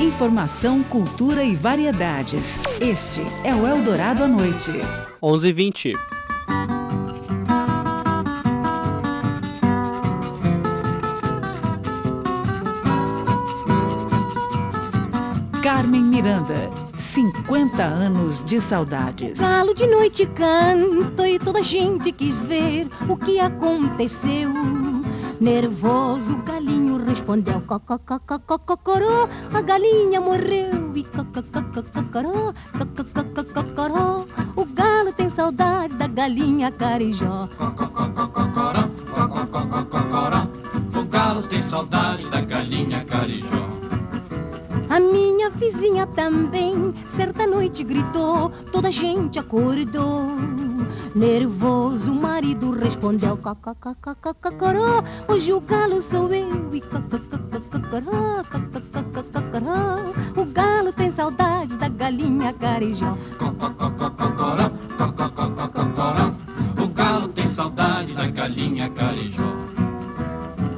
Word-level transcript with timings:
Informação, 0.00 0.82
cultura 0.84 1.44
e 1.44 1.54
variedades. 1.54 2.58
Este 2.80 3.20
é 3.44 3.54
o 3.54 3.66
Eldorado 3.66 4.24
à 4.24 4.26
Noite. 4.26 4.80
11:20. 5.20 5.92
Carmen 15.62 16.04
Miranda, 16.04 16.70
50 16.96 17.82
anos 17.82 18.42
de 18.42 18.58
saudades. 18.58 19.38
Galo 19.38 19.74
de 19.74 19.86
noite 19.86 20.24
canto 20.24 21.26
e 21.26 21.38
toda 21.38 21.58
a 21.58 21.62
gente 21.62 22.10
quis 22.10 22.40
ver 22.40 22.88
o 23.06 23.18
que 23.18 23.38
aconteceu. 23.38 24.50
Nervoso, 25.40 26.34
o 26.34 26.42
galinho 26.42 27.02
respondeu 27.02 27.62
cocoró, 27.62 29.26
a 29.54 29.62
galinha 29.62 30.20
morreu 30.20 30.94
e 30.94 31.02
cocoró, 31.02 32.52
cocoró, 33.54 34.26
o 34.54 34.64
galo 34.66 35.14
tem 35.14 35.30
saudade 35.30 35.96
da 35.96 36.06
galinha 36.06 36.70
carijó. 36.70 37.48
O 40.94 41.04
galo 41.08 41.42
tem 41.44 41.62
saudade 41.62 42.26
da 42.28 42.42
galinha 42.42 43.02
carijó. 43.06 43.66
A 44.90 45.00
minha 45.00 45.48
vizinha 45.48 46.06
também, 46.08 46.92
certa 47.16 47.46
noite 47.46 47.82
gritou, 47.82 48.50
toda 48.70 48.88
a 48.88 48.90
gente 48.90 49.38
acordou. 49.38 50.36
Nervoso, 51.14 52.12
o 52.12 52.14
marido 52.14 52.70
respondeu, 52.70 53.36
cocoró, 53.36 55.02
hoje 55.26 55.52
o 55.52 55.60
galo 55.60 56.00
sou 56.00 56.32
eu 56.32 56.72
e 56.72 56.80
cocoró, 56.80 58.44
cocoró, 59.32 60.40
o 60.40 60.44
galo 60.44 60.92
tem 60.92 61.10
saudade 61.10 61.76
da 61.78 61.88
galinha 61.88 62.52
carijó. 62.52 63.16
Cocoró, 63.38 63.90
cocoró, 63.90 64.70
o 66.80 66.88
galo 66.88 67.28
tem 67.28 67.48
saudade 67.48 68.14
da 68.14 68.28
galinha 68.28 68.88
carijó. 68.90 69.52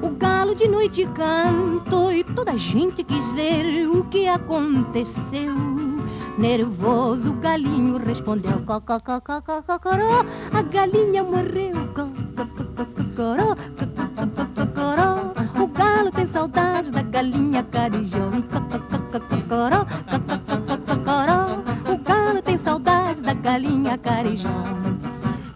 O 0.01 0.09
galo 0.17 0.55
de 0.55 0.67
noite 0.67 1.07
cantou 1.15 2.11
e 2.11 2.25
toda 2.25 2.53
a 2.53 2.57
gente 2.57 3.05
quis 3.05 3.31
ver 3.33 3.87
o 3.87 4.03
que 4.05 4.27
aconteceu. 4.27 5.92
Nervoso, 6.39 7.31
o 7.31 7.35
galinho 7.35 7.99
respondeu 7.99 8.61
cocoró, 8.65 10.25
a 10.53 10.63
galinha 10.63 11.23
morreu 11.23 11.75
cocoró, 13.15 13.55
cocoró, 14.55 15.63
o 15.63 15.67
galo 15.69 16.11
tem 16.11 16.27
saudade 16.27 16.91
da 16.91 17.03
galinha 17.03 17.63
carijó. 17.65 18.31
Cocoró, 19.13 19.87
cocoró, 20.87 21.93
o 21.93 21.99
galo 21.99 22.43
tem 22.43 22.59
saudade 22.59 23.21
da 23.23 23.35
galinha 23.35 23.99
carijó. 23.99 24.49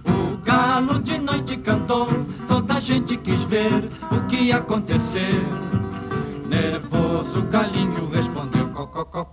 O 0.06 0.36
galo 0.44 1.00
de 1.02 1.19
noite 1.19 1.56
cantou, 1.56 2.08
toda 2.47 2.74
a 2.74 2.80
gente 2.80 3.16
quis 3.16 3.42
ver 3.44 3.88
o 4.10 4.20
que 4.27 4.36
ia 4.36 4.58
acontecer. 4.58 5.42
Nervoso, 6.48 7.41
o 7.41 7.42
galinho 7.47 8.08
respondeu: 8.10 8.69
Cocoró, 8.69 9.24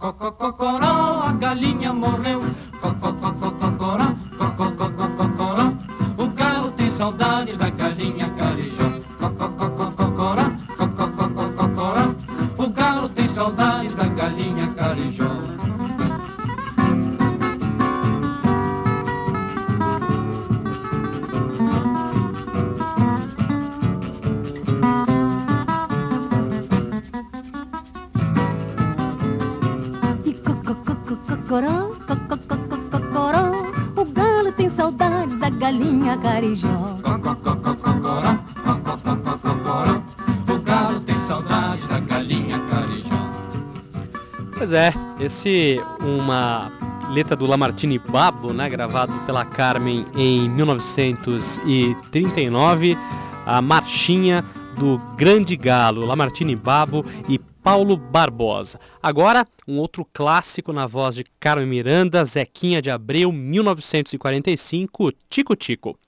Pois 44.74 44.82
é, 44.82 44.92
esse 45.24 45.80
uma 46.02 46.72
letra 47.12 47.36
do 47.36 47.46
Lamartine 47.46 48.00
Babo, 48.00 48.52
né, 48.52 48.68
gravado 48.68 49.14
pela 49.24 49.46
Carmen 49.46 50.04
em 50.16 50.50
1939, 50.50 52.98
a 53.46 53.62
marchinha 53.62 54.44
do 54.76 54.98
Grande 55.16 55.56
Galo, 55.56 56.04
Lamartine 56.04 56.56
Babo 56.56 57.06
e 57.30 57.38
Paulo 57.38 57.96
Barbosa. 57.96 58.80
Agora, 59.02 59.48
um 59.68 59.78
outro 59.78 60.04
clássico 60.12 60.74
na 60.74 60.88
voz 60.88 61.14
de 61.14 61.24
Carmen 61.40 61.68
Miranda, 61.68 62.26
Zequinha 62.26 62.82
de 62.82 62.90
Abreu, 62.90 63.32
1945, 63.32 65.12
Tico 65.30 65.56
Tico. 65.56 66.00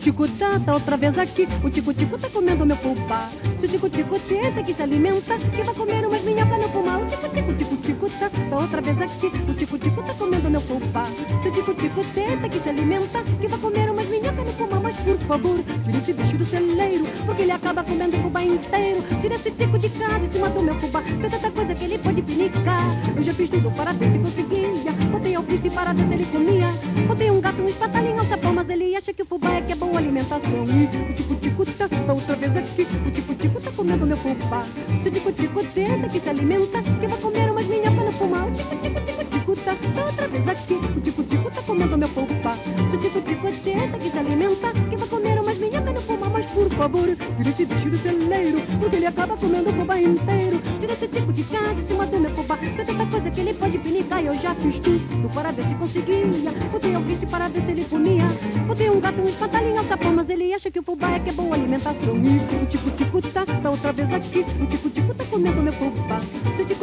Ih, 0.00 0.02
O 0.02 0.02
tico-tico 0.02 0.28
tá, 0.38 0.58
tá 0.58 0.72
outra 0.74 0.96
vez 0.96 1.18
aqui. 1.18 1.46
O 1.62 1.68
tico-tico 1.68 2.16
tá 2.16 2.30
comendo 2.30 2.64
meu 2.64 2.76
pulpa. 2.78 3.28
Se 3.60 3.66
o 3.66 3.68
tico-tico 3.68 4.18
tenta 4.20 4.62
que 4.62 4.72
se 4.72 4.82
alimenta, 4.82 5.36
que 5.38 5.62
vai 5.62 5.74
comer 5.74 6.06
umas 6.06 6.22
minhocas 6.22 6.58
no 6.58 6.68
pulmão. 6.70 7.02
O 7.02 7.54
tico-tico, 7.54 7.76
tico-tico 7.90 8.30
tá 8.48 8.56
outra 8.56 8.80
vez 8.80 9.02
aqui. 9.02 9.26
O 9.26 9.54
tico-tico 9.54 10.02
tá 10.02 10.14
comendo 10.14 10.50
meu 10.50 10.60
pulpa. 10.62 11.06
Se 11.42 11.48
o 11.48 11.52
tico-tico 11.52 12.04
tenta 12.14 12.48
que 12.48 12.60
se 12.60 12.68
alimenta, 12.68 13.22
que 13.22 13.48
vai 13.48 13.58
comer 13.58 13.90
umas 13.90 14.08
minhocas 14.08 14.46
no 14.46 14.52
pulmão. 14.52 14.82
Mas 14.82 14.96
por 14.96 15.18
favor, 15.18 15.58
tira 15.84 15.98
esse 15.98 16.12
bicho 16.12 16.38
do 16.38 16.44
celeiro, 16.44 17.04
porque 17.26 17.42
ele 17.42 17.52
acaba 17.52 17.82
comendo 17.82 18.16
o 18.16 18.20
fubá 18.22 18.42
inteiro. 18.44 19.02
Tira 19.20 19.34
esse 19.34 19.50
tico 19.50 19.78
de 19.78 19.88
casa 19.90 20.24
em 20.24 20.30
cima 20.30 20.48
do 20.50 20.62
meu 20.62 20.74
fubá. 20.76 21.02
Tem 21.02 21.30
tanta 21.30 21.50
coisa 21.50 21.74
que 21.74 21.84
ele 21.84 21.98
pode 21.98 22.22
pinicar. 22.22 22.84
Eu 23.16 23.22
já 23.22 23.34
fiz 23.34 23.50
tudo 23.50 23.70
para 23.72 23.92
ver 23.92 24.12
se 24.12 24.18
conseguia. 24.18 24.92
Botei 25.10 25.34
alpiste 25.34 25.70
para 25.70 25.92
ver 25.92 26.06
se 26.06 26.14
ele 26.14 26.26
comia. 26.26 26.68
Botei 27.08 27.30
um 27.30 27.40
gato, 27.40 27.60
um 27.60 27.68
espatalinho, 27.68 28.20
um 28.20 28.24
sapão, 28.24 28.52
mas 28.52 28.68
ele 28.68 28.94
acha 28.94 29.12
que 29.12 29.22
o 29.22 29.26
fubá 29.26 29.52
é 29.54 29.62
que 29.62 29.72
é 29.72 29.76
boa 29.76 29.98
alimentação. 29.98 30.64
E 30.68 31.10
o 31.10 31.14
tico-tico 31.14 31.66
tá, 31.66 31.88
outra 32.12 32.36
vez 32.36 32.56
aqui. 32.56 32.86
O 33.06 33.10
tico-tico 33.10 33.60
tá 33.60 33.72
comendo 33.72 34.06
meu 34.06 34.16
fubá. 34.16 34.64
Se 35.02 35.08
o 35.08 35.12
tico-tico 35.12 35.64
tenta 35.74 36.08
que 36.08 36.20
se 36.20 36.28
alimenta, 36.28 36.82
que 36.82 37.06
vai 37.06 37.18
comer 37.18 37.50
umas 37.50 37.66
minhocas 37.66 37.79
no 37.88 38.12
pulmão. 38.12 38.48
O 38.48 38.54
tico-tico, 38.54 39.00
tico-tico 39.00 39.56
tá, 39.56 39.76
tá 39.94 40.04
outra 40.04 40.28
vez 40.28 40.48
aqui. 40.48 40.74
O 40.74 41.00
tico-tico 41.00 41.50
tá 41.50 41.62
comendo 41.62 41.96
meu 41.96 42.08
fubá. 42.08 42.56
Se 42.90 42.96
o 42.96 43.00
tico-tico 43.00 43.52
tenta 43.64 43.98
que 43.98 44.10
se 44.10 44.18
alimenta, 44.18 44.72
que 44.72 44.96
vai 44.96 45.08
comer 45.08 45.40
umas 45.40 45.58
minhocas 45.58 45.94
no 45.94 46.02
pulmão. 46.02 46.30
Mas 46.30 46.46
por 46.46 46.70
favor, 46.70 47.16
tira 47.36 47.50
esse 47.50 47.64
bicho 47.64 47.90
do 47.90 47.98
celeiro, 47.98 48.60
porque 48.78 48.96
ele 48.96 49.06
acaba 49.06 49.36
comendo 49.36 49.70
o 49.70 49.72
fubá 49.72 49.98
inteiro. 50.00 50.60
Tira 50.80 50.92
esse 50.92 51.08
tico 51.08 51.32
de 51.32 51.44
casa 51.44 51.72
em 51.72 51.86
cima 51.86 52.06
do 52.06 52.20
meu 52.20 52.30
fubá. 52.34 52.56
Tem 52.56 52.86
tanta 52.86 53.06
coisa 53.06 53.30
que 53.30 53.40
ele 53.40 53.54
pode 53.54 53.78
pinicar 53.78 54.22
e 54.22 54.26
eu 54.26 54.34
já 54.34 54.54
fiz 54.54 54.78
tudo 54.80 55.30
para 55.32 55.50
ver 55.52 55.64
se 55.64 55.74
conseguia. 55.74 56.26
Botei 56.70 56.94
alpiste 56.94 57.26
para 57.26 57.48
ver 57.48 57.62
se 57.62 57.70
ele 57.70 57.84
comia. 57.84 58.24
Botei 58.66 58.90
um 58.90 59.00
gato, 59.00 59.20
um 59.20 59.28
espatalinho, 59.28 59.80
um 59.80 59.88
sapão, 59.88 60.12
mas 60.12 60.28
ele 60.28 60.52
acha 60.52 60.70
que 60.70 60.78
o 60.78 60.82
fubá 60.82 61.12
é 61.12 61.20
que 61.20 61.30
é 61.30 61.32
boa 61.32 61.54
alimentação. 61.54 62.16
E 62.16 62.62
o 62.62 62.66
tico-tico 62.66 63.22
tá, 63.22 63.46
tá 63.46 63.70
outra 63.70 63.92
vez 63.92 64.12
aqui. 64.12 64.44
O 64.60 64.66
tico-tico 64.66 65.14
tá 65.14 65.24
comendo 65.24 65.62
meu 65.62 65.72
fubá. 65.72 66.20
Se 66.56 66.62
o 66.62 66.66
tico-tico 66.66 66.79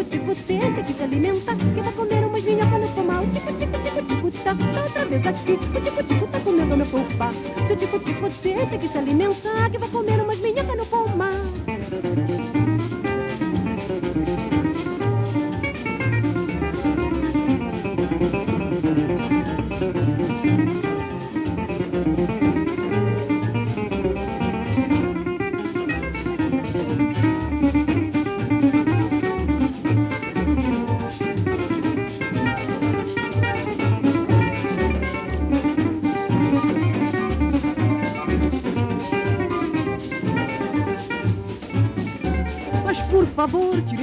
tenta 0.48 0.82
que 0.82 0.94
se 0.94 1.04
alimenta, 1.04 1.56
que 1.56 1.82
vai 1.82 1.92
comer 1.92 2.26
umas 2.26 2.44
minhocas 2.44 2.82
no 2.82 2.88
pomar. 2.96 3.22
O 3.22 3.28
tico-tico, 3.28 3.78
tico-tico 4.08 4.44
tá, 4.44 4.56
tá 4.56 4.84
outra 4.84 5.06
vez 5.06 5.28
aqui. 5.28 5.52
O 5.52 5.58
tico-tico 5.58 6.04
tá 6.04 6.17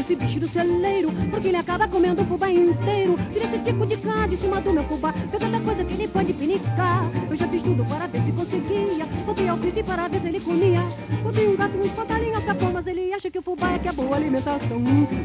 esse 0.05 0.15
bicho 0.15 0.39
do 0.39 0.47
celeiro, 0.47 1.11
porque 1.31 1.49
ele 1.49 1.57
acaba 1.57 1.89
comendo 1.89 2.21
o 2.23 2.25
fubá 2.27 2.51
inteiro. 2.51 3.17
Tira 3.33 3.47
esse 3.47 3.59
tico 3.61 3.87
de 3.87 3.97
cá 3.97 4.27
de 4.27 4.37
cima 4.37 4.61
do 4.61 4.73
meu 4.73 4.85
fubá, 4.85 5.13
vê 5.13 5.39
tanta 5.39 5.61
coisa 5.61 5.83
que 5.83 5.95
ele 5.95 6.09
pode 6.09 6.33
pinicar. 6.35 7.11
Eu 7.31 7.37
já 7.37 7.49
fiz 7.49 7.63
tudo 7.63 7.85
para 7.87 8.07
ver 8.07 8.23
se 8.23 8.33
conseguia, 8.33 9.07
botei 9.25 9.49
ao 9.49 9.57
e 9.57 9.83
para 9.83 10.09
ver 10.09 10.21
se 10.21 10.29
ele 10.29 10.41
comia. 10.41 10.83
Botei 11.23 11.49
um 11.49 11.57
gato, 11.57 11.77
um 11.79 11.87
espantalhinho, 11.87 12.45
sacou, 12.45 12.71
mas 12.71 12.87
ele 12.87 13.13
acha 13.15 13.31
que 13.31 13.39
o 13.39 13.43
fubá 13.43 13.73
é 13.73 13.79
que 13.79 13.89
é 13.89 13.93
boa 13.93 14.17
alimentação. 14.17 14.83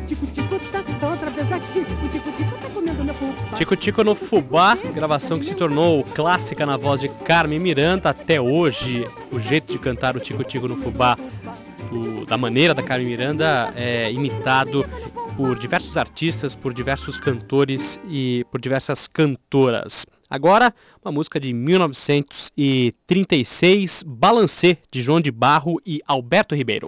Tico, 0.07 0.25
tico, 0.27 0.59
tá, 0.71 0.81
tá 0.99 1.09
outra 1.09 1.29
vez 1.29 1.51
aqui, 1.51 1.79
o 1.79 2.09
tico, 2.09 2.31
tico 2.31 2.57
tá 2.61 2.69
comendo 2.73 3.03
meu 3.03 3.13
fubá. 3.15 3.57
Tico 3.57 3.75
Tico 3.75 4.03
no 4.03 4.15
Fubá, 4.15 4.77
gravação 4.93 5.37
que 5.37 5.45
se 5.45 5.55
tornou 5.55 6.03
clássica 6.15 6.65
na 6.65 6.77
voz 6.77 7.01
de 7.01 7.09
Carmen 7.09 7.59
Miranda 7.59 8.09
até 8.09 8.39
hoje. 8.39 9.05
O 9.31 9.39
jeito 9.39 9.73
de 9.73 9.77
cantar 9.77 10.15
o 10.15 10.19
Tico 10.19 10.43
Tico 10.43 10.67
no 10.67 10.77
Fubá 10.77 11.17
da 12.29 12.37
maneira 12.37 12.73
da 12.75 12.83
Carmen 12.83 13.07
Miranda 13.07 13.73
é 13.75 14.11
imitado 14.11 14.85
por 15.35 15.57
diversos 15.57 15.97
artistas, 15.97 16.55
por 16.55 16.71
diversos 16.73 17.17
cantores 17.17 17.99
e 18.07 18.45
por 18.51 18.61
diversas 18.61 19.07
cantoras. 19.07 20.05
Agora, 20.29 20.71
uma 21.03 21.11
música 21.11 21.39
de 21.39 21.51
1936, 21.51 24.03
Balancê, 24.05 24.77
de 24.91 25.01
João 25.01 25.19
de 25.19 25.31
Barro 25.31 25.81
e 25.83 25.99
Alberto 26.05 26.53
Ribeiro. 26.53 26.87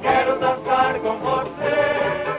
Quero 0.00 0.38
dançar 0.38 0.98
com 1.00 1.18
você. 1.18 2.29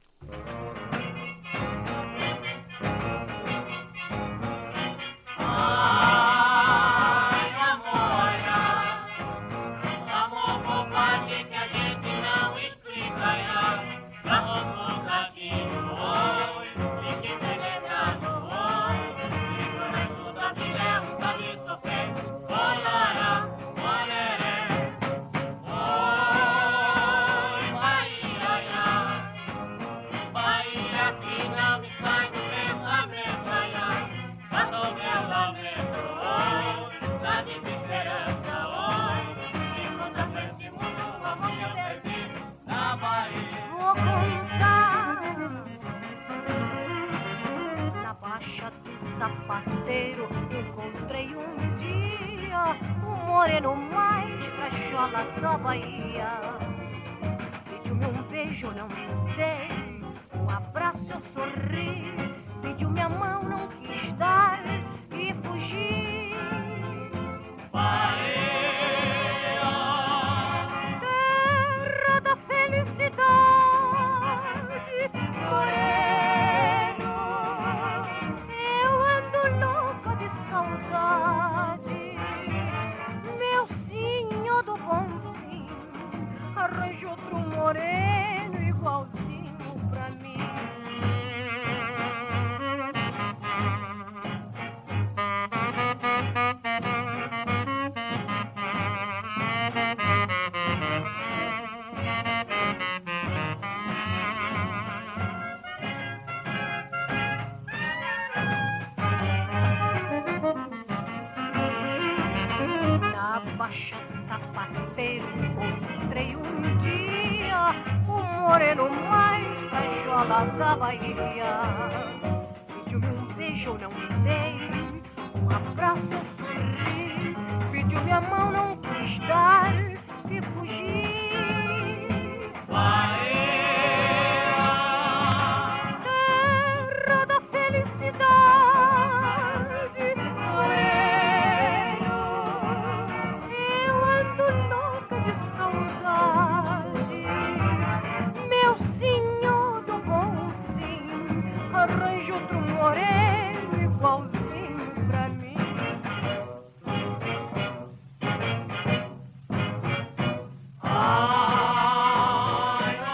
moreno 53.36 53.76
mais 53.76 54.34
cachola 54.56 55.22
da 55.42 55.58
Bahia. 55.58 56.40
Pediu-me 57.68 58.06
um 58.06 58.22
beijo, 58.30 58.70
não 58.70 58.88
me 58.88 59.36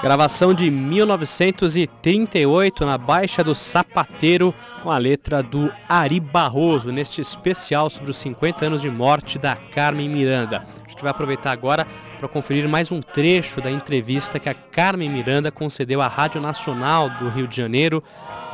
Gravação 0.02 0.52
de 0.52 0.68
1938 0.68 2.84
na 2.84 2.98
Baixa 2.98 3.44
do 3.44 3.54
Sapateiro, 3.54 4.52
com 4.82 4.90
a 4.90 4.98
letra 4.98 5.40
do 5.44 5.72
Ari 5.88 6.18
Barroso, 6.18 6.90
neste 6.90 7.20
especial 7.20 7.88
sobre 7.88 8.10
os 8.10 8.16
50 8.16 8.66
anos 8.66 8.82
de 8.82 8.90
morte 8.90 9.38
da 9.38 9.54
Carmen 9.54 10.08
Miranda. 10.08 10.66
A 10.84 10.90
gente 10.90 11.02
vai 11.02 11.12
aproveitar 11.12 11.52
agora 11.52 11.86
para 12.18 12.26
conferir 12.26 12.68
mais 12.68 12.90
um 12.90 13.00
trecho 13.00 13.60
da 13.60 13.70
entrevista 13.70 14.40
que 14.40 14.48
a 14.48 14.54
Carmen 14.54 15.08
Miranda 15.08 15.52
concedeu 15.52 16.02
à 16.02 16.08
Rádio 16.08 16.40
Nacional 16.40 17.08
do 17.08 17.28
Rio 17.28 17.46
de 17.46 17.56
Janeiro 17.56 18.02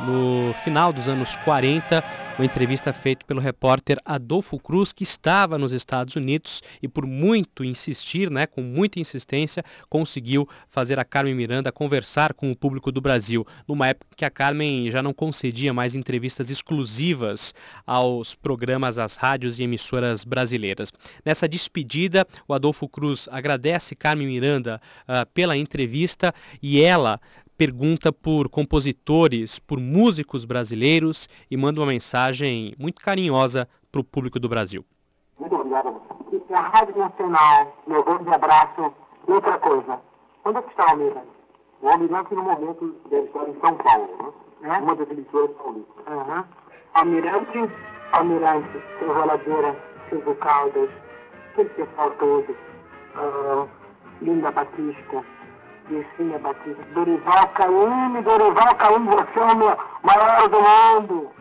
no 0.05 0.53
final 0.63 0.93
dos 0.93 1.07
anos 1.07 1.35
40, 1.37 2.03
uma 2.37 2.45
entrevista 2.45 2.93
feita 2.93 3.25
pelo 3.25 3.41
repórter 3.41 3.97
Adolfo 4.05 4.57
Cruz, 4.57 4.93
que 4.93 5.03
estava 5.03 5.57
nos 5.57 5.73
Estados 5.73 6.15
Unidos 6.15 6.61
e 6.81 6.87
por 6.87 7.05
muito 7.05 7.65
insistir, 7.65 8.31
né, 8.31 8.47
com 8.47 8.61
muita 8.61 8.99
insistência, 8.99 9.63
conseguiu 9.89 10.47
fazer 10.69 10.97
a 10.97 11.03
Carmen 11.03 11.35
Miranda 11.35 11.71
conversar 11.71 12.33
com 12.33 12.49
o 12.49 12.55
público 12.55 12.93
do 12.93 13.01
Brasil, 13.01 13.45
numa 13.67 13.89
época 13.89 14.07
que 14.15 14.23
a 14.23 14.29
Carmen 14.29 14.89
já 14.89 15.03
não 15.03 15.13
concedia 15.13 15.73
mais 15.73 15.95
entrevistas 15.95 16.49
exclusivas 16.49 17.53
aos 17.85 18.35
programas, 18.35 18.97
às 18.97 19.15
rádios 19.15 19.59
e 19.59 19.63
emissoras 19.63 20.23
brasileiras. 20.23 20.93
Nessa 21.25 21.47
despedida, 21.47 22.25
o 22.47 22.53
Adolfo 22.53 22.87
Cruz 22.87 23.27
agradece 23.31 23.95
Carmen 23.95 24.27
Miranda 24.27 24.81
uh, 25.03 25.29
pela 25.33 25.57
entrevista 25.57 26.33
e 26.61 26.81
ela 26.81 27.19
pergunta 27.59 28.13
por 28.13 28.47
compositores, 28.47 29.59
por 29.59 29.81
músicos 29.81 30.45
brasileiros 30.45 31.27
e 31.51 31.57
manda 31.57 31.81
uma 31.81 31.87
mensagem 31.87 32.73
muito 32.79 33.03
carinhosa 33.03 33.67
para 33.91 33.99
o 33.99 34.03
público 34.03 34.39
do 34.39 34.47
Brasil. 34.47 34.85
Muito 35.37 35.55
obrigado. 35.55 36.01
E 36.31 36.53
a 36.53 36.61
Rádio 36.61 36.97
Nacional, 36.97 37.77
meu 37.85 38.01
grande 38.01 38.29
abraço. 38.29 38.93
Outra 39.27 39.57
coisa, 39.57 39.99
onde 40.45 40.57
é 40.57 40.61
que 40.61 40.69
está 40.69 40.85
o 40.85 40.89
Almirante? 40.91 41.27
O 41.81 41.89
Almirante 41.89 42.33
no 42.33 42.43
momento 42.43 42.95
deve 43.09 43.27
estar 43.27 43.49
em 43.49 43.59
São 43.59 43.75
Paulo, 43.75 44.33
né? 44.61 44.79
Uma 44.81 44.95
das 44.95 45.11
emissoras 45.11 45.51
paulistas. 45.57 46.05
Uhum. 46.07 46.43
Almirante, 46.93 47.73
Almirante, 48.13 48.83
seu 48.99 49.13
Roladeira, 49.13 49.77
Silvio 50.07 50.35
Caldas, 50.35 50.89
aquele 51.51 51.69
pessoal 51.71 52.11
todo, 52.11 52.51
uh, 52.51 53.69
Linda 54.21 54.49
Batista, 54.49 55.25
Virginia 55.89 56.37
Batista, 56.37 56.83
Dorival 56.93 57.47
Caymmi, 57.55 58.21
Dorival 58.21 58.75
Caymmi, 58.75 59.07
você 59.07 59.39
é 59.39 59.43
o 59.43 59.55
meu 59.55 59.77
maior 60.03 60.47
do 60.47 60.57
mundo. 60.61 61.31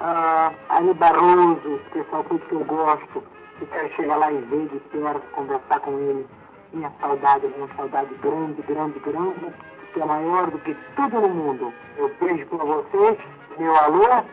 Ah, 0.00 0.52
Ari 0.68 0.94
Barroso, 0.94 1.80
pessoal 1.92 2.22
tudo 2.24 2.46
que 2.46 2.52
eu 2.52 2.64
gosto, 2.64 3.24
que 3.58 3.66
quero 3.66 3.92
chegar 3.96 4.16
lá 4.16 4.30
e 4.30 4.38
ver 4.38 4.68
de 4.68 4.78
perto, 4.78 5.20
conversar 5.32 5.80
com 5.80 5.90
ele. 5.98 6.26
Minha 6.72 6.92
saudade, 7.00 7.48
minha 7.48 7.68
saudade 7.76 8.14
grande, 8.22 8.62
grande, 8.62 8.98
grande, 9.00 9.54
que 9.92 10.00
é 10.00 10.04
maior 10.04 10.48
do 10.48 10.58
que 10.60 10.76
tudo 10.94 11.20
no 11.20 11.28
mundo. 11.30 11.72
Eu 11.96 12.14
beijo 12.20 12.46
pra 12.46 12.64
vocês, 12.64 13.18
meu 13.58 13.76
alô, 13.76 14.24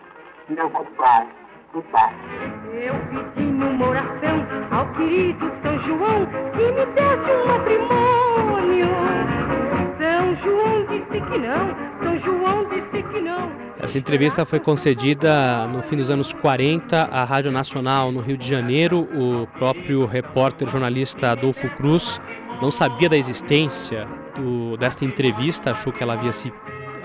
meu 0.47 0.69
goodbye. 0.69 1.44
Goodbye. 1.75 2.15
Eu 2.71 2.95
pedi 3.09 3.45
numa 3.45 3.89
oração 3.89 4.47
ao 4.71 4.87
querido 4.93 5.51
São 5.61 5.77
João 5.81 6.25
que 6.53 6.71
me 6.71 6.85
desse 6.93 7.31
um 7.35 7.47
matrimônio. 7.47 8.87
São 9.99 10.35
João 10.41 10.85
disse 10.85 11.19
que 11.19 11.37
não, 11.37 11.75
São 12.01 12.19
João 12.21 12.69
disse 12.69 13.03
que 13.03 13.19
não. 13.19 13.51
Essa 13.77 13.97
entrevista 13.97 14.45
foi 14.45 14.61
concedida 14.61 15.67
no 15.67 15.83
fim 15.83 15.97
dos 15.97 16.09
anos 16.09 16.31
40 16.31 17.09
à 17.11 17.25
Rádio 17.25 17.51
Nacional 17.51 18.09
no 18.09 18.21
Rio 18.21 18.37
de 18.37 18.47
Janeiro. 18.47 19.09
O 19.13 19.45
próprio 19.59 20.05
repórter 20.05 20.69
jornalista 20.69 21.31
Adolfo 21.31 21.69
Cruz 21.71 22.21
não 22.61 22.71
sabia 22.71 23.09
da 23.09 23.17
existência 23.17 24.07
do, 24.33 24.77
desta 24.77 25.03
entrevista, 25.03 25.71
achou 25.71 25.91
que 25.91 26.01
ela 26.01 26.13
havia, 26.13 26.31
se, 26.31 26.53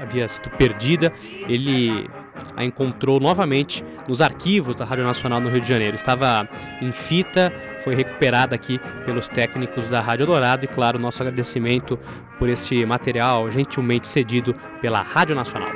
havia 0.01 0.29
sido 0.29 0.49
perdida. 0.51 1.13
Ele 1.49 2.09
a 2.57 2.65
encontrou 2.65 3.21
novamente 3.21 3.85
nos 4.09 4.21
arquivos 4.21 4.77
da 4.77 4.85
Rádio 4.85 5.05
Nacional 5.05 5.41
no 5.41 5.49
Rio 5.49 5.61
de 5.61 5.69
Janeiro. 5.69 5.97
Estava 5.97 6.49
em 6.81 6.93
fita, 6.93 7.53
foi 7.83 7.95
recuperada 7.95 8.55
aqui 8.55 8.81
pelos 9.05 9.29
técnicos 9.29 9.89
da 9.89 10.01
Rádio 10.01 10.27
Dourado 10.27 10.65
e, 10.65 10.69
claro, 10.69 10.99
nosso 10.99 11.23
agradecimento 11.23 11.99
por 12.39 12.49
este 12.49 12.85
material 12.87 13.51
gentilmente 13.51 14.09
cedido 14.09 14.55
pela 14.81 15.03
Rádio 15.03 15.35
Nacional. 15.35 15.71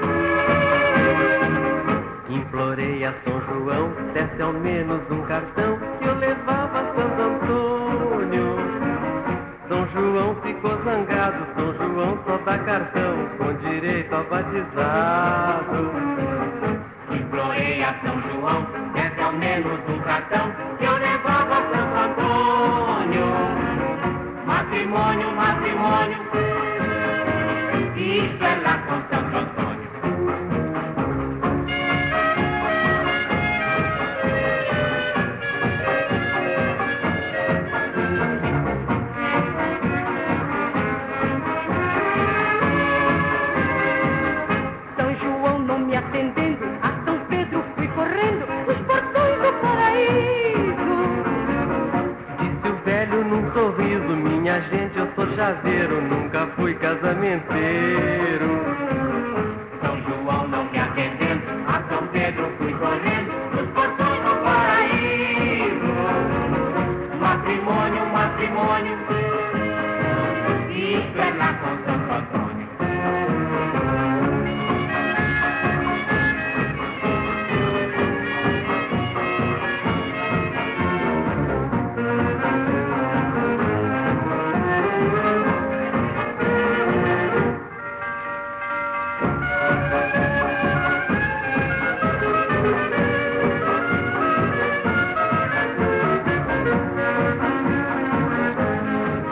Implorei 2.28 3.04
a 3.04 3.14
São 3.24 3.40
João, 3.40 3.92
desse 4.12 4.42
ao 4.42 4.52
menos 4.52 5.00
um 5.10 5.22
cartão 5.22 5.78
ficou 10.64 10.82
zangado, 10.82 11.46
São 11.54 11.74
João 11.74 12.18
só 12.26 12.38
dá 12.38 12.58
cartão 12.58 13.28
com 13.36 13.52
direito 13.68 14.14
a 14.14 14.22
batizado. 14.22 15.92
Implorei 17.10 17.84
a 17.84 17.94
São 18.02 18.18
João, 18.22 18.66
desse 18.94 19.20
ao 19.20 19.32
menos 19.34 19.78
um 19.88 19.98
cartão 20.00 20.50
que 20.78 20.84
eu 20.86 20.94
levava 20.94 21.52
a 21.52 21.62
Santo 21.70 21.96
Antônio. 22.04 23.26
Matrimônio, 24.46 25.30
matrimônio, 25.36 26.18
chaveiro, 55.44 56.00
nunca 56.00 56.46
fui 56.56 56.72
casamenteiro. 56.72 58.48
São 59.82 60.00
João 60.00 60.48
não 60.48 60.64
me 60.70 60.78
atendendo, 60.78 61.42
a 61.68 61.82
São 61.86 62.06
Pedro 62.06 62.50
fui 62.56 62.72
correndo, 62.72 63.30
os 63.52 63.68
portões 63.74 64.20
do 64.24 64.42
paraíso. 64.42 65.92
Matrimônio, 67.20 68.06
matrimônio, 68.06 69.13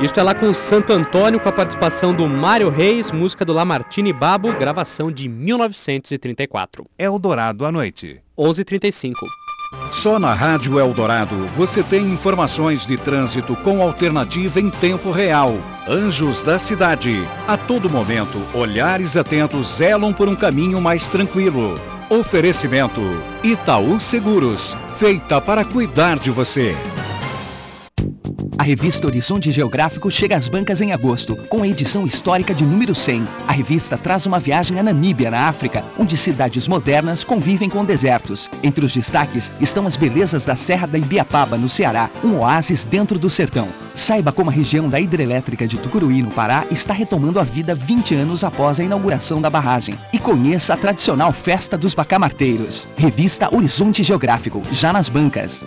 Isto 0.03 0.19
é 0.19 0.23
lá 0.25 0.35
com 0.35 0.53
Santo 0.53 0.93
Antônio, 0.93 1.39
com 1.39 1.49
a 1.49 1.53
participação 1.53 2.13
do 2.13 2.27
Mário 2.27 2.69
Reis, 2.69 3.13
música 3.13 3.45
do 3.45 3.53
Lamartine 3.53 4.13
Babo, 4.13 4.53
gravação 4.53 5.13
de 5.13 5.29
1934. 5.29 6.85
Eldorado 6.99 7.65
à 7.65 7.71
noite. 7.71 8.21
11h35. 8.37 9.15
Só 9.93 10.19
na 10.19 10.35
Rádio 10.35 10.81
Eldorado 10.81 11.37
você 11.57 11.85
tem 11.85 12.05
informações 12.05 12.85
de 12.85 12.97
trânsito 12.97 13.55
com 13.55 13.81
alternativa 13.81 14.59
em 14.59 14.71
tempo 14.71 15.13
real. 15.13 15.55
Anjos 15.89 16.43
da 16.43 16.59
Cidade. 16.59 17.23
A 17.47 17.57
todo 17.57 17.89
momento, 17.89 18.43
olhares 18.53 19.17
atentos 19.17 19.77
zelam 19.77 20.13
por 20.13 20.29
um 20.29 20.35
caminho 20.35 20.81
mais 20.81 21.07
tranquilo. 21.07 21.81
Oferecimento: 22.11 23.01
Itaú 23.45 24.01
Seguros. 24.01 24.77
Feita 24.99 25.41
para 25.41 25.65
cuidar 25.65 26.19
de 26.19 26.31
você. 26.31 26.77
A 28.59 28.65
revista 28.65 29.07
Horizonte 29.07 29.51
Geográfico 29.51 30.11
chega 30.11 30.37
às 30.37 30.47
bancas 30.47 30.81
em 30.81 30.93
agosto, 30.93 31.37
com 31.49 31.63
a 31.63 31.69
edição 31.69 32.07
histórica 32.07 32.55
de 32.55 32.65
número 32.65 32.95
100. 32.95 33.27
A 33.49 33.53
revista 33.53 33.97
traz 33.97 34.27
uma 34.27 34.39
viagem 34.39 34.79
à 34.79 34.83
Namíbia, 34.83 35.31
na 35.31 35.49
África, 35.49 35.85
onde 35.99 36.17
cidades 36.17 36.69
modernas 36.69 37.25
convivem 37.25 37.69
com 37.69 37.85
desertos. 37.85 38.51
Entre 38.63 38.85
os 38.85 38.95
destaques 38.95 39.51
estão 39.61 39.87
as 39.87 39.97
belezas 39.97 40.45
da 40.45 40.55
Serra 40.55 40.87
da 40.87 40.99
Ibiapaba, 40.99 41.57
no 41.57 41.69
Ceará, 41.69 42.11
um 42.23 42.41
oásis 42.41 42.85
dentro 42.85 43.19
do 43.19 43.31
sertão. 43.31 43.69
Saiba 43.95 44.31
como 44.31 44.51
a 44.51 44.53
região 44.53 44.89
da 44.89 45.01
hidrelétrica 45.01 45.67
de 45.67 45.79
Tucuruí, 45.79 46.23
no 46.23 46.31
Pará, 46.31 46.65
está 46.71 46.93
retomando 46.93 47.41
a 47.41 47.43
vida 47.43 47.75
20 47.75 48.15
anos 48.15 48.45
após 48.45 48.79
a 48.79 48.85
inauguração 48.85 49.41
da 49.41 49.51
barragem. 49.51 49.99
E 50.13 50.19
conheça 50.19 50.75
a 50.75 50.77
tradicional 50.77 51.33
Festa 51.33 51.77
dos 51.77 51.95
Bacamarteiros. 51.95 52.87
Revista 52.97 53.53
Horizonte 53.55 54.03
Geográfico, 54.03 54.63
já 54.71 54.93
nas 54.93 55.09
bancas. 55.09 55.67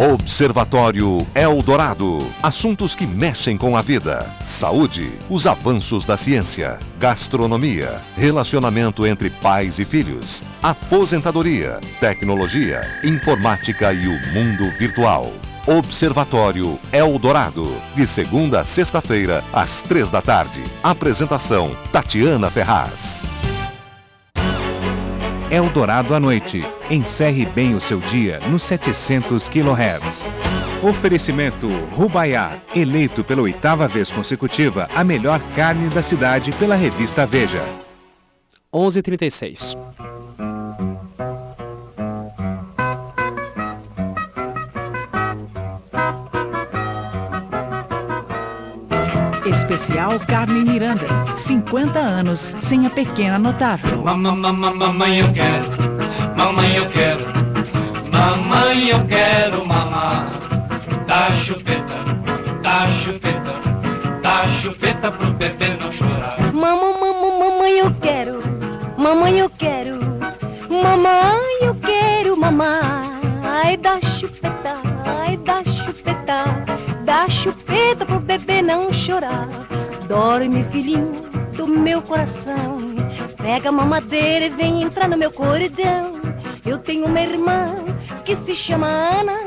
Observatório 0.00 1.26
Eldorado. 1.34 2.24
Assuntos 2.40 2.94
que 2.94 3.04
mexem 3.04 3.56
com 3.56 3.76
a 3.76 3.82
vida. 3.82 4.32
Saúde, 4.44 5.10
os 5.28 5.44
avanços 5.44 6.04
da 6.04 6.16
ciência, 6.16 6.78
gastronomia, 7.00 8.00
relacionamento 8.16 9.04
entre 9.04 9.28
pais 9.28 9.80
e 9.80 9.84
filhos, 9.84 10.44
aposentadoria, 10.62 11.80
tecnologia, 11.98 12.88
informática 13.02 13.92
e 13.92 14.06
o 14.06 14.32
mundo 14.32 14.70
virtual. 14.78 15.32
Observatório 15.66 16.78
Eldorado. 16.92 17.68
De 17.96 18.06
segunda 18.06 18.60
a 18.60 18.64
sexta-feira, 18.64 19.42
às 19.52 19.82
três 19.82 20.12
da 20.12 20.22
tarde. 20.22 20.62
Apresentação: 20.80 21.76
Tatiana 21.90 22.48
Ferraz. 22.48 23.26
Eldorado 25.50 26.14
à 26.14 26.20
noite. 26.20 26.62
Encerre 26.90 27.46
bem 27.46 27.74
o 27.74 27.80
seu 27.80 28.00
dia 28.00 28.38
nos 28.50 28.62
700 28.64 29.48
kHz. 29.48 30.30
Oferecimento 30.82 31.68
Rubaiá, 31.90 32.58
eleito 32.76 33.24
pela 33.24 33.40
oitava 33.40 33.88
vez 33.88 34.10
consecutiva 34.10 34.90
a 34.94 35.02
melhor 35.02 35.40
carne 35.56 35.88
da 35.88 36.02
cidade 36.02 36.52
pela 36.52 36.74
revista 36.74 37.24
Veja. 37.24 37.64
11:36. 38.70 39.74
Especial 49.70 50.18
Carmen 50.20 50.64
Miranda. 50.64 51.04
50 51.36 51.98
anos 51.98 52.54
sem 52.58 52.86
a 52.86 52.90
pequena 52.90 53.38
notável. 53.38 54.02
Mamãe 54.02 55.18
eu 55.18 55.30
quero, 55.34 55.68
mamãe 56.34 56.76
eu 56.76 56.86
quero, 56.86 57.24
mamãe 58.10 58.88
eu 58.88 59.04
quero 59.04 59.66
mamar. 59.66 60.32
Dá 61.06 61.30
chupeta, 61.32 61.98
dá 62.62 62.88
chupeta, 63.02 63.52
dá 64.22 64.48
chupeta 64.62 65.10
pro 65.12 65.32
bebê 65.32 65.76
não 65.78 65.92
chorar. 65.92 66.38
Mamãe, 66.50 66.94
mamãe, 66.98 67.38
mamãe 67.38 67.78
eu 67.78 67.94
quero, 68.00 68.42
mamãe 68.96 69.38
eu 69.38 69.50
quero, 69.50 69.98
mamãe 70.70 71.58
eu 71.60 71.74
quero 71.74 72.34
mamar. 72.38 73.20
Ai, 73.44 73.76
dá 73.76 74.00
chupeta, 74.00 74.80
ai, 75.04 75.36
dá 75.36 75.62
chupeta, 75.62 76.47
dá 77.08 77.26
chupeta 77.26 78.04
pro 78.04 78.20
bebê 78.20 78.60
não 78.60 78.92
chorar. 78.92 79.48
Dorme, 80.06 80.62
filhinho 80.70 81.22
do 81.56 81.66
meu 81.66 82.02
coração. 82.02 82.80
Pega 83.38 83.70
a 83.70 83.72
mamadeira 83.72 84.44
e 84.44 84.50
vem 84.50 84.82
entrar 84.82 85.08
no 85.08 85.16
meu 85.16 85.32
corredão. 85.32 86.12
Eu 86.66 86.76
tenho 86.76 87.06
uma 87.06 87.18
irmã 87.18 87.76
que 88.26 88.36
se 88.36 88.54
chama 88.54 88.86
Ana. 88.86 89.38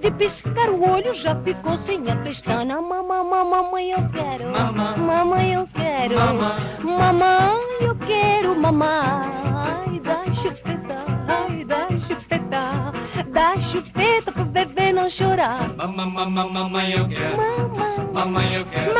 De 0.00 0.10
piscar 0.12 0.70
o 0.70 0.90
olho 0.90 1.12
já 1.12 1.36
ficou 1.42 1.76
sem 1.84 2.10
a 2.10 2.16
pestana. 2.16 2.80
Mamãe, 2.80 3.22
mamãe, 3.22 3.90
eu 3.90 4.08
quero. 4.08 4.50
Mamãe, 4.98 5.52
eu 5.52 5.68
quero. 5.74 6.14
Mamãe, 6.82 7.60
eu 7.82 7.94
quero 7.96 8.58
mamar. 8.58 9.49
Dá 13.40 13.56
chupeta 13.72 14.30
pro 14.30 14.44
bebê 14.44 14.92
não 14.92 15.08
chorar. 15.08 15.74
Mamãe 15.74 16.92
eu 16.92 17.08
quero, 17.08 18.12
mamãe 18.12 18.52
eu 18.52 18.66
quero, 18.66 18.94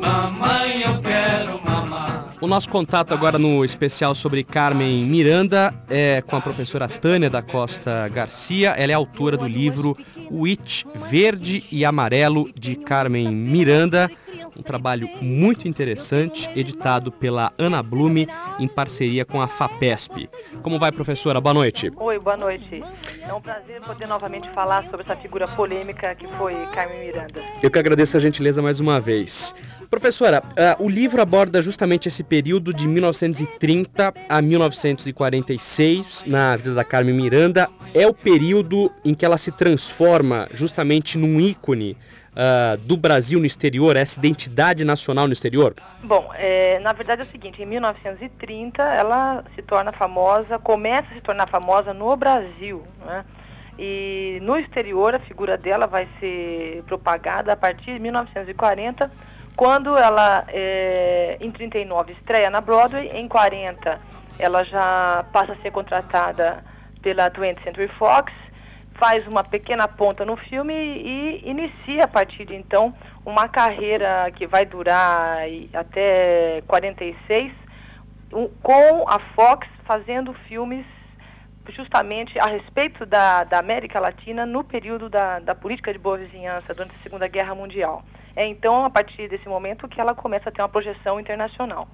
mamãe 0.00 0.82
eu 0.82 1.00
quero 1.00 1.60
mamar. 1.64 2.34
O 2.40 2.48
nosso 2.48 2.68
contato 2.68 3.14
agora 3.14 3.38
no 3.38 3.64
especial 3.64 4.16
sobre 4.16 4.42
Carmen 4.42 5.04
Miranda 5.04 5.72
é 5.88 6.20
com 6.22 6.34
a 6.34 6.40
professora 6.40 6.88
Tânia 6.88 7.30
da 7.30 7.40
Costa 7.40 8.08
Garcia. 8.08 8.70
Ela 8.70 8.90
é 8.90 8.96
autora 8.96 9.36
do 9.36 9.46
livro 9.46 9.96
O 10.28 10.44
It 10.44 10.84
Verde 11.08 11.62
e 11.70 11.84
Amarelo 11.84 12.50
de 12.52 12.74
Carmen 12.74 13.28
Miranda. 13.30 14.10
Um 14.56 14.62
trabalho 14.62 15.08
muito 15.20 15.68
interessante, 15.68 16.48
editado 16.56 17.12
pela 17.12 17.52
Ana 17.58 17.82
Blume 17.82 18.26
em 18.58 18.66
parceria 18.66 19.24
com 19.24 19.40
a 19.40 19.46
FAPESP. 19.46 20.30
Como 20.62 20.78
vai, 20.78 20.90
professora? 20.90 21.40
Boa 21.40 21.52
noite. 21.52 21.92
Oi, 21.94 22.18
boa 22.18 22.36
noite. 22.36 22.82
É 23.20 23.34
um 23.34 23.40
prazer 23.40 23.82
poder 23.82 24.06
novamente 24.06 24.48
falar 24.50 24.84
sobre 24.84 25.02
essa 25.02 25.14
figura 25.16 25.46
polêmica 25.48 26.14
que 26.14 26.26
foi 26.38 26.54
Carmen 26.74 27.00
Miranda. 27.00 27.40
Eu 27.62 27.70
que 27.70 27.78
agradeço 27.78 28.16
a 28.16 28.20
gentileza 28.20 28.62
mais 28.62 28.80
uma 28.80 28.98
vez. 28.98 29.54
Professora, 29.90 30.42
uh, 30.42 30.84
o 30.84 30.88
livro 30.88 31.22
aborda 31.22 31.62
justamente 31.62 32.08
esse 32.08 32.24
período 32.24 32.72
de 32.74 32.88
1930 32.88 34.12
a 34.28 34.42
1946 34.42 36.24
na 36.26 36.56
vida 36.56 36.74
da 36.74 36.82
Carmen 36.82 37.14
Miranda. 37.14 37.68
É 37.94 38.06
o 38.06 38.12
período 38.12 38.90
em 39.04 39.14
que 39.14 39.24
ela 39.24 39.38
se 39.38 39.52
transforma 39.52 40.48
justamente 40.52 41.16
num 41.16 41.40
ícone 41.40 41.96
uh, 42.36 42.76
do 42.76 42.96
Brasil 42.96 43.40
no 43.40 43.46
exterior, 43.46 43.96
essa 43.96 44.18
identidade 44.18 44.84
nacional 44.84 45.26
no 45.26 45.32
exterior? 45.32 45.74
Bom, 46.04 46.30
é, 46.34 46.78
na 46.80 46.92
verdade 46.92 47.22
é 47.22 47.24
o 47.24 47.30
seguinte, 47.30 47.62
em 47.62 47.66
1930 47.66 48.82
ela 48.82 49.42
se 49.54 49.62
torna 49.62 49.92
famosa, 49.92 50.58
começa 50.58 51.08
a 51.10 51.14
se 51.14 51.20
tornar 51.20 51.48
famosa 51.48 51.94
no 51.94 52.14
Brasil, 52.16 52.84
né? 53.04 53.24
E 53.78 54.38
no 54.42 54.56
exterior 54.56 55.14
a 55.14 55.18
figura 55.18 55.58
dela 55.58 55.86
vai 55.86 56.08
ser 56.18 56.82
propagada 56.86 57.52
a 57.52 57.56
partir 57.56 57.94
de 57.94 57.98
1940, 57.98 59.10
quando 59.54 59.96
ela, 59.96 60.44
é, 60.48 61.36
em 61.40 61.50
39, 61.50 62.12
estreia 62.12 62.48
na 62.50 62.60
Broadway, 62.60 63.10
em 63.12 63.26
40 63.28 64.16
ela 64.38 64.64
já 64.64 65.24
passa 65.32 65.52
a 65.52 65.56
ser 65.56 65.70
contratada 65.70 66.62
pela 67.02 67.30
20th 67.30 67.62
Century 67.64 67.88
Fox, 67.98 68.32
faz 68.98 69.26
uma 69.26 69.42
pequena 69.42 69.86
ponta 69.86 70.24
no 70.24 70.36
filme 70.36 70.74
e 70.74 71.42
inicia 71.48 72.04
a 72.04 72.08
partir 72.08 72.44
de 72.44 72.54
então 72.54 72.94
uma 73.24 73.48
carreira 73.48 74.30
que 74.34 74.46
vai 74.46 74.64
durar 74.64 75.38
até 75.72 76.62
46 76.66 77.52
um, 78.32 78.48
com 78.62 79.08
a 79.08 79.18
Fox 79.34 79.66
fazendo 79.84 80.34
filmes 80.48 80.84
justamente 81.68 82.38
a 82.38 82.46
respeito 82.46 83.04
da, 83.04 83.44
da 83.44 83.58
América 83.58 83.98
Latina 83.98 84.46
no 84.46 84.62
período 84.62 85.08
da, 85.08 85.40
da 85.40 85.54
política 85.54 85.92
de 85.92 85.98
boa 85.98 86.18
vizinhança 86.18 86.72
durante 86.74 86.94
a 86.94 87.02
Segunda 87.02 87.26
Guerra 87.26 87.54
Mundial. 87.54 88.04
É 88.34 88.46
então 88.46 88.84
a 88.84 88.90
partir 88.90 89.28
desse 89.28 89.48
momento 89.48 89.88
que 89.88 90.00
ela 90.00 90.14
começa 90.14 90.48
a 90.48 90.52
ter 90.52 90.62
uma 90.62 90.68
projeção 90.68 91.18
internacional. 91.18 91.88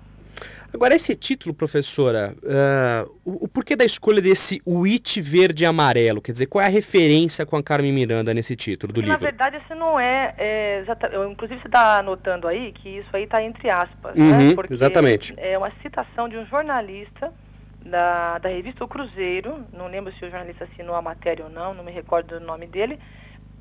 Agora, 0.75 0.95
esse 0.95 1.15
título, 1.15 1.55
professora, 1.55 2.35
uh, 2.43 3.21
o, 3.25 3.45
o, 3.45 3.49
porquê 3.49 3.77
da 3.77 3.85
escolha 3.85 4.23
desse 4.23 4.63
It 4.67 5.21
verde 5.21 5.65
e 5.65 5.67
amarelo? 5.67 6.23
Quer 6.23 6.33
dizer, 6.33 6.47
qual 6.47 6.63
é 6.63 6.67
a 6.67 6.71
referência 6.71 7.45
com 7.45 7.57
a 7.57 7.63
Carmen 7.63 7.93
Miranda 7.93 8.33
nesse 8.33 8.57
título 8.57 8.91
do 8.91 9.01
livro? 9.03 9.13
Na 9.13 9.19
verdade, 9.19 9.59
esse 9.59 9.75
não 9.75 10.01
é, 10.01 10.35
é 10.39 10.79
exatamente, 10.81 11.31
inclusive 11.31 11.61
você 11.61 11.69
está 11.69 11.99
anotando 11.99 12.49
aí 12.49 12.73
que 12.73 12.89
isso 12.89 13.09
aí 13.13 13.25
está 13.25 13.43
entre 13.43 13.69
aspas, 13.69 14.17
uhum, 14.17 14.31
né? 14.31 14.55
Porque 14.55 14.73
exatamente. 14.73 15.35
é 15.37 15.59
uma 15.59 15.71
citação 15.83 16.27
de 16.27 16.39
um 16.39 16.47
jornalista 16.47 17.31
da, 17.85 18.39
da 18.39 18.49
revista 18.49 18.83
O 18.83 18.89
Cruzeiro, 18.89 19.67
não 19.75 19.89
lembro 19.89 20.13
se 20.15 20.25
o 20.25 20.31
jornalista 20.31 20.65
assinou 20.65 20.97
a 20.97 21.03
matéria 21.03 21.45
ou 21.45 21.51
não, 21.51 21.75
não 21.75 21.85
me 21.85 21.93
recordo 21.93 22.39
do 22.39 22.47
nome 22.47 22.67
dele, 22.67 22.99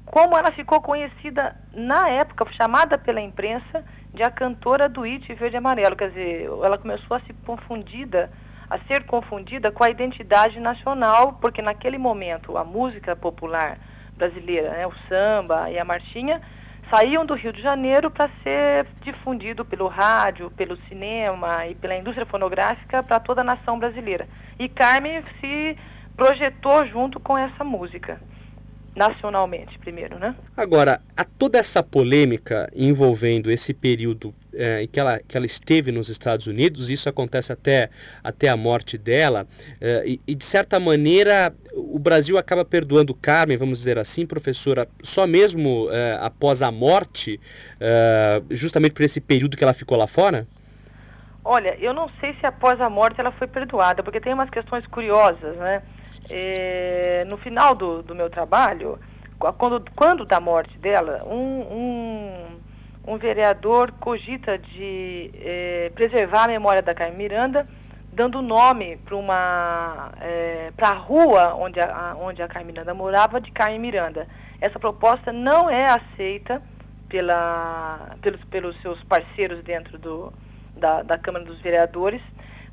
como 0.05 0.37
ela 0.37 0.51
ficou 0.51 0.79
conhecida 0.81 1.55
na 1.73 2.09
época, 2.09 2.45
chamada 2.53 2.97
pela 2.97 3.19
imprensa 3.19 3.83
de 4.13 4.23
a 4.23 4.29
cantora 4.29 4.89
do 4.89 5.03
It 5.03 5.33
Verde 5.35 5.55
e 5.55 5.57
Amarelo. 5.57 5.95
Quer 5.95 6.09
dizer, 6.09 6.49
ela 6.63 6.77
começou 6.77 7.15
a 7.15 7.19
ser 7.21 7.33
confundida, 7.45 8.31
a 8.69 8.77
ser 8.79 9.03
confundida 9.05 9.71
com 9.71 9.83
a 9.83 9.89
identidade 9.89 10.59
nacional, 10.59 11.33
porque 11.33 11.61
naquele 11.61 11.97
momento 11.97 12.57
a 12.57 12.63
música 12.63 13.15
popular 13.15 13.77
brasileira, 14.17 14.71
né, 14.71 14.87
o 14.87 14.93
samba 15.07 15.71
e 15.71 15.79
a 15.79 15.85
marchinha, 15.85 16.41
saíam 16.89 17.25
do 17.25 17.35
Rio 17.35 17.53
de 17.53 17.61
Janeiro 17.61 18.11
para 18.11 18.29
ser 18.43 18.85
difundido 19.01 19.63
pelo 19.63 19.87
rádio, 19.87 20.51
pelo 20.51 20.77
cinema 20.89 21.65
e 21.67 21.75
pela 21.75 21.95
indústria 21.95 22.25
fonográfica 22.25 23.01
para 23.01 23.19
toda 23.19 23.41
a 23.41 23.45
nação 23.45 23.79
brasileira. 23.79 24.27
E 24.59 24.67
Carmen 24.67 25.23
se 25.39 25.77
projetou 26.17 26.85
junto 26.87 27.19
com 27.19 27.37
essa 27.37 27.63
música 27.63 28.19
nacionalmente 28.95 29.77
primeiro, 29.79 30.19
né? 30.19 30.35
Agora, 30.55 31.01
a 31.15 31.23
toda 31.23 31.57
essa 31.57 31.81
polêmica 31.81 32.69
envolvendo 32.75 33.49
esse 33.49 33.73
período 33.73 34.33
é, 34.53 34.83
em 34.83 34.87
que 34.87 34.99
ela, 34.99 35.19
que 35.19 35.37
ela 35.37 35.45
esteve 35.45 35.91
nos 35.91 36.09
Estados 36.09 36.45
Unidos, 36.47 36.89
isso 36.89 37.07
acontece 37.07 37.53
até, 37.53 37.89
até 38.23 38.49
a 38.49 38.57
morte 38.57 38.97
dela, 38.97 39.47
é, 39.79 40.03
e, 40.05 40.21
e, 40.27 40.35
de 40.35 40.43
certa 40.43 40.79
maneira 40.79 41.53
o 41.73 41.97
Brasil 41.97 42.37
acaba 42.37 42.65
perdoando 42.65 43.15
Carmen, 43.15 43.57
vamos 43.57 43.79
dizer 43.79 43.97
assim, 43.97 44.25
professora, 44.25 44.87
só 45.01 45.25
mesmo 45.25 45.89
é, 45.89 46.17
após 46.21 46.61
a 46.61 46.69
morte, 46.69 47.39
é, 47.79 48.41
justamente 48.51 48.91
por 48.91 49.03
esse 49.03 49.21
período 49.21 49.55
que 49.55 49.63
ela 49.63 49.73
ficou 49.73 49.97
lá 49.97 50.05
fora? 50.05 50.45
Olha, 51.43 51.75
eu 51.79 51.93
não 51.93 52.09
sei 52.19 52.35
se 52.39 52.45
após 52.45 52.79
a 52.79 52.89
morte 52.89 53.19
ela 53.19 53.31
foi 53.31 53.47
perdoada, 53.47 54.03
porque 54.03 54.19
tem 54.19 54.33
umas 54.33 54.49
questões 54.49 54.85
curiosas, 54.85 55.55
né? 55.57 55.81
É, 56.29 57.25
no 57.27 57.37
final 57.37 57.75
do, 57.75 58.01
do 58.01 58.15
meu 58.15 58.29
trabalho, 58.29 58.99
quando, 59.57 59.83
quando 59.95 60.25
da 60.25 60.39
morte 60.39 60.77
dela, 60.77 61.23
um, 61.25 61.61
um, 61.61 63.13
um 63.13 63.17
vereador 63.17 63.91
cogita 63.93 64.57
de 64.57 65.31
é, 65.35 65.91
preservar 65.95 66.45
a 66.45 66.47
memória 66.49 66.81
da 66.81 66.93
Carmen 66.93 67.17
Miranda, 67.17 67.67
dando 68.13 68.41
nome 68.41 68.97
para 68.97 69.15
uma 69.15 70.11
é, 70.19 70.71
para 70.75 70.89
a 70.89 70.93
rua 70.93 71.55
onde 71.55 71.79
a, 71.79 72.15
onde 72.19 72.41
a 72.41 72.47
Carmen 72.47 72.73
Miranda 72.73 72.93
morava 72.93 73.41
de 73.41 73.51
Carmen 73.51 73.79
Miranda. 73.79 74.27
Essa 74.59 74.77
proposta 74.77 75.31
não 75.31 75.69
é 75.69 75.87
aceita 75.87 76.61
pela, 77.09 78.15
pelos, 78.21 78.43
pelos 78.45 78.81
seus 78.81 79.01
parceiros 79.03 79.63
dentro 79.63 79.97
do, 79.97 80.31
da, 80.77 81.01
da 81.01 81.17
Câmara 81.17 81.43
dos 81.43 81.59
Vereadores. 81.61 82.21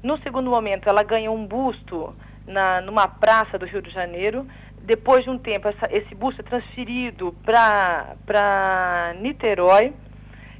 No 0.02 0.18
segundo 0.18 0.50
momento, 0.50 0.88
ela 0.88 1.02
ganha 1.02 1.30
um 1.30 1.46
busto 1.46 2.14
na, 2.48 2.80
numa 2.80 3.06
praça 3.06 3.58
do 3.58 3.66
Rio 3.66 3.82
de 3.82 3.90
Janeiro. 3.90 4.46
Depois 4.82 5.22
de 5.22 5.30
um 5.30 5.38
tempo, 5.38 5.68
essa, 5.68 5.86
esse 5.90 6.14
busto 6.14 6.40
é 6.40 6.44
transferido 6.44 7.36
para 7.44 9.14
Niterói. 9.20 9.92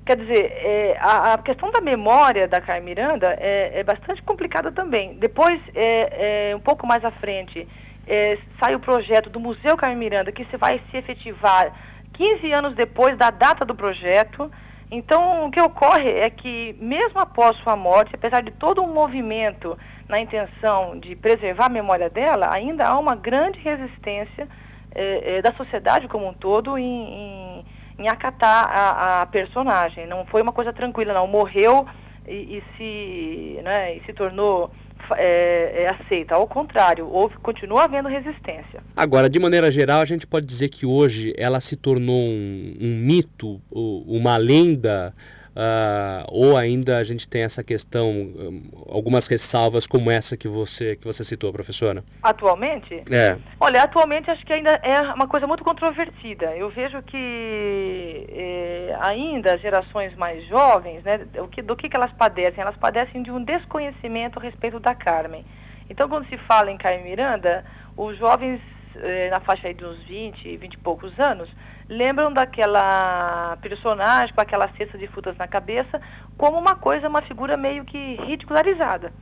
Quer 0.04 0.16
dizer, 0.16 0.52
é, 0.64 0.96
a, 1.00 1.34
a, 1.34 1.38
questão 1.38 1.70
da 1.70 1.80
memória 1.80 2.48
da 2.48 2.60
Carmen 2.60 2.84
Miranda 2.84 3.36
é, 3.38 3.80
é 3.80 3.84
bastante 3.84 4.22
complicada 4.22 4.70
também. 4.72 5.14
Depois, 5.14 5.60
é, 5.74 6.50
é 6.50 6.56
um 6.56 6.60
pouco 6.60 6.86
mais 6.86 7.04
à 7.04 7.10
frente, 7.10 7.66
é, 8.06 8.38
sai 8.58 8.74
o 8.74 8.80
projeto 8.80 9.28
do 9.28 9.38
Museu 9.38 9.76
Carmen 9.76 9.98
Miranda, 9.98 10.32
que 10.32 10.46
se 10.46 10.56
vai 10.56 10.80
se 10.90 10.96
efetivar 10.96 11.72
15 12.14 12.52
anos 12.52 12.74
depois 12.74 13.18
da 13.18 13.30
data 13.30 13.64
do 13.64 13.74
projeto. 13.74 14.50
Então, 14.90 15.44
o 15.44 15.50
que 15.50 15.60
ocorre 15.60 16.08
é 16.08 16.30
que, 16.30 16.74
mesmo 16.80 17.18
após 17.18 17.56
sua 17.58 17.76
morte, 17.76 18.14
apesar 18.14 18.42
de 18.42 18.50
todo 18.52 18.82
um 18.82 18.92
movimento 18.92 19.76
na 20.08 20.18
intenção 20.18 20.98
de 20.98 21.14
preservar 21.14 21.66
a 21.66 21.68
memória 21.68 22.08
dela, 22.08 22.50
ainda 22.50 22.86
há 22.86 22.98
uma 22.98 23.14
grande 23.14 23.58
resistência 23.60 24.48
eh, 24.94 25.36
eh, 25.36 25.42
da 25.42 25.52
sociedade 25.52 26.08
como 26.08 26.26
um 26.26 26.32
todo 26.32 26.78
em, 26.78 26.84
em, 26.84 27.64
em 27.98 28.08
acatar 28.08 28.70
a, 28.70 29.22
a, 29.22 29.26
personagem. 29.26 30.06
Não 30.06 30.24
foi 30.26 30.40
uma 30.40 30.52
coisa 30.52 30.72
tranquila, 30.72 31.12
não. 31.12 31.26
Morreu 31.26 31.86
e, 32.26 32.58
e 32.58 32.62
se, 32.76 33.62
né, 33.62 33.96
e 33.96 34.02
se 34.06 34.14
tornou 34.14 34.70
é, 35.16 35.82
é, 35.82 35.88
aceita. 35.88 36.34
Ao 36.34 36.46
contrário, 36.46 37.06
houve, 37.06 37.36
continua 37.36 37.84
havendo 37.84 38.08
resistência. 38.08 38.82
Agora, 38.96 39.28
de 39.28 39.38
maneira 39.38 39.70
geral, 39.70 40.00
a 40.00 40.06
gente 40.06 40.26
pode 40.26 40.46
dizer 40.46 40.68
que 40.68 40.86
hoje 40.86 41.34
ela 41.36 41.60
se 41.60 41.76
tornou 41.76 42.20
um, 42.20 42.76
um 42.80 42.96
mito, 42.96 43.60
uma 43.70 44.36
lenda 44.36 45.12
Uh, 45.58 46.22
ou 46.28 46.56
ainda 46.56 46.98
a 46.98 47.02
gente 47.02 47.26
tem 47.26 47.42
essa 47.42 47.64
questão, 47.64 48.12
um, 48.12 48.62
algumas 48.88 49.26
ressalvas 49.26 49.88
como 49.88 50.08
essa 50.08 50.36
que 50.36 50.46
você, 50.46 50.94
que 50.94 51.04
você 51.04 51.24
citou, 51.24 51.52
professora? 51.52 52.04
Atualmente? 52.22 53.02
É. 53.10 53.36
Olha, 53.58 53.82
atualmente 53.82 54.30
acho 54.30 54.46
que 54.46 54.52
ainda 54.52 54.78
é 54.84 55.00
uma 55.00 55.26
coisa 55.26 55.48
muito 55.48 55.64
controvertida. 55.64 56.56
Eu 56.56 56.70
vejo 56.70 57.02
que 57.02 58.24
eh, 58.28 58.96
ainda 59.00 59.54
as 59.54 59.60
gerações 59.60 60.14
mais 60.14 60.46
jovens, 60.46 61.02
né, 61.02 61.18
do 61.18 61.48
que, 61.48 61.60
do 61.60 61.74
que, 61.74 61.88
que 61.88 61.96
elas 61.96 62.12
padecem? 62.12 62.62
Elas 62.62 62.76
padecem 62.76 63.20
de 63.20 63.32
um 63.32 63.42
desconhecimento 63.42 64.38
a 64.38 64.42
respeito 64.42 64.78
da 64.78 64.94
Carmen. 64.94 65.44
Então, 65.90 66.08
quando 66.08 66.28
se 66.28 66.38
fala 66.38 66.70
em 66.70 66.78
Carmen 66.78 67.02
Miranda, 67.02 67.64
os 67.96 68.16
jovens 68.16 68.60
eh, 68.94 69.28
na 69.28 69.40
faixa 69.40 69.66
aí 69.66 69.74
de 69.74 69.84
uns 69.84 69.98
20, 70.04 70.56
20 70.56 70.74
e 70.74 70.78
poucos 70.78 71.18
anos, 71.18 71.48
lembram 71.88 72.32
daquela 72.32 73.56
personagem 73.62 74.34
com 74.34 74.40
aquela 74.40 74.68
cesta 74.76 74.98
de 74.98 75.06
frutas 75.06 75.36
na 75.36 75.48
cabeça 75.48 76.00
como 76.36 76.58
uma 76.58 76.76
coisa, 76.76 77.08
uma 77.08 77.22
figura 77.22 77.56
meio 77.56 77.84
que 77.84 78.16
ridicularizada. 78.26 79.12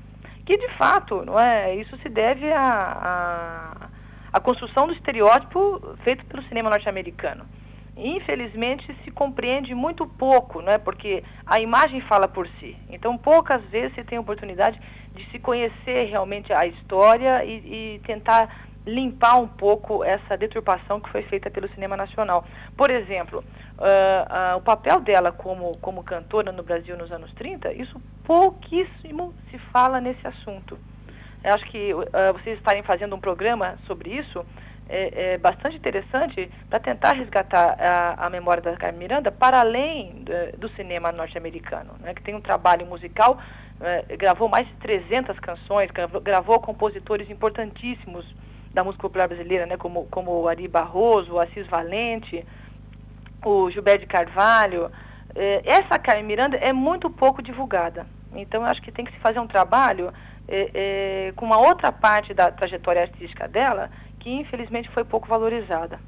Que 0.44 0.56
de 0.56 0.68
fato, 0.74 1.24
não 1.24 1.38
é? 1.38 1.74
Isso 1.74 1.96
se 1.98 2.08
deve 2.08 2.52
à, 2.52 3.88
à, 4.32 4.40
construção 4.40 4.86
do 4.86 4.92
estereótipo 4.92 5.96
feito 6.04 6.24
pelo 6.26 6.42
cinema 6.44 6.70
norte-americano. 6.70 7.46
Infelizmente 7.96 8.94
se 9.02 9.10
compreende 9.10 9.74
muito 9.74 10.06
pouco, 10.06 10.60
não 10.60 10.70
é? 10.70 10.78
Porque 10.78 11.24
a 11.46 11.58
imagem 11.58 12.00
fala 12.02 12.28
por 12.28 12.46
si. 12.60 12.76
Então 12.90 13.16
poucas 13.16 13.62
vezes 13.64 13.94
se 13.94 14.04
tem 14.04 14.18
oportunidade 14.18 14.78
de 15.14 15.28
se 15.30 15.38
conhecer 15.38 16.08
realmente 16.10 16.52
a 16.52 16.66
história 16.66 17.44
e, 17.44 17.96
e 17.96 18.00
tentar 18.06 18.65
limpar 18.86 19.36
um 19.36 19.48
pouco 19.48 20.04
essa 20.04 20.36
deturpação 20.36 21.00
que 21.00 21.10
foi 21.10 21.22
feita 21.22 21.50
pelo 21.50 21.68
cinema 21.70 21.96
nacional. 21.96 22.44
Por 22.76 22.88
exemplo, 22.88 23.44
uh, 23.78 24.54
uh, 24.54 24.56
o 24.56 24.60
papel 24.60 25.00
dela 25.00 25.32
como, 25.32 25.76
como 25.78 26.04
cantora 26.04 26.52
no 26.52 26.62
Brasil 26.62 26.96
nos 26.96 27.10
anos 27.10 27.32
30, 27.34 27.72
isso 27.72 28.00
pouquíssimo 28.24 29.34
se 29.50 29.58
fala 29.72 30.00
nesse 30.00 30.24
assunto. 30.26 30.78
Eu 31.42 31.54
acho 31.54 31.64
que 31.66 31.92
uh, 31.92 32.06
vocês 32.34 32.58
estarem 32.58 32.82
fazendo 32.84 33.16
um 33.16 33.20
programa 33.20 33.76
sobre 33.86 34.10
isso 34.10 34.46
é, 34.88 35.32
é 35.32 35.38
bastante 35.38 35.76
interessante 35.76 36.48
para 36.70 36.78
tentar 36.78 37.12
resgatar 37.12 37.76
a, 37.80 38.26
a, 38.26 38.30
memória 38.30 38.62
da 38.62 38.76
Carmen 38.76 39.00
Miranda 39.00 39.32
para 39.32 39.58
além 39.58 40.22
do, 40.22 40.58
do 40.58 40.68
cinema 40.76 41.10
norte-americano, 41.10 41.94
né, 41.98 42.14
que 42.14 42.22
tem 42.22 42.36
um 42.36 42.40
trabalho 42.40 42.86
musical, 42.86 43.36
uh, 43.80 44.16
gravou 44.16 44.48
mais 44.48 44.66
de 44.68 44.74
300 44.74 45.40
canções, 45.40 45.90
gravou, 45.90 46.20
gravou 46.20 46.60
compositores 46.60 47.28
importantíssimos 47.28 48.24
da 48.76 48.84
música 48.84 49.00
popular 49.00 49.26
brasileira, 49.26 49.64
né, 49.64 49.78
como, 49.78 50.04
como 50.10 50.30
o 50.42 50.46
Ari 50.46 50.68
Barroso, 50.68 51.32
o 51.32 51.40
Assis 51.40 51.66
Valente, 51.66 52.44
o 53.42 53.70
Gilberto 53.70 54.00
de 54.00 54.06
Carvalho. 54.06 54.90
Eh, 55.34 55.62
essa 55.64 55.98
Carmen 55.98 56.24
Miranda 56.24 56.58
é 56.58 56.74
muito 56.74 57.08
pouco 57.08 57.42
divulgada. 57.42 58.06
Então, 58.34 58.60
eu 58.60 58.68
acho 58.68 58.82
que 58.82 58.92
tem 58.92 59.06
que 59.06 59.12
se 59.12 59.18
fazer 59.18 59.40
um 59.40 59.46
trabalho 59.46 60.12
eh, 60.46 60.70
eh, 60.74 61.32
com 61.36 61.46
uma 61.46 61.58
outra 61.58 61.90
parte 61.90 62.34
da 62.34 62.50
trajetória 62.50 63.00
artística 63.00 63.48
dela, 63.48 63.90
que 64.20 64.30
infelizmente 64.30 64.90
foi 64.90 65.04
pouco 65.04 65.26
valorizada. 65.26 65.98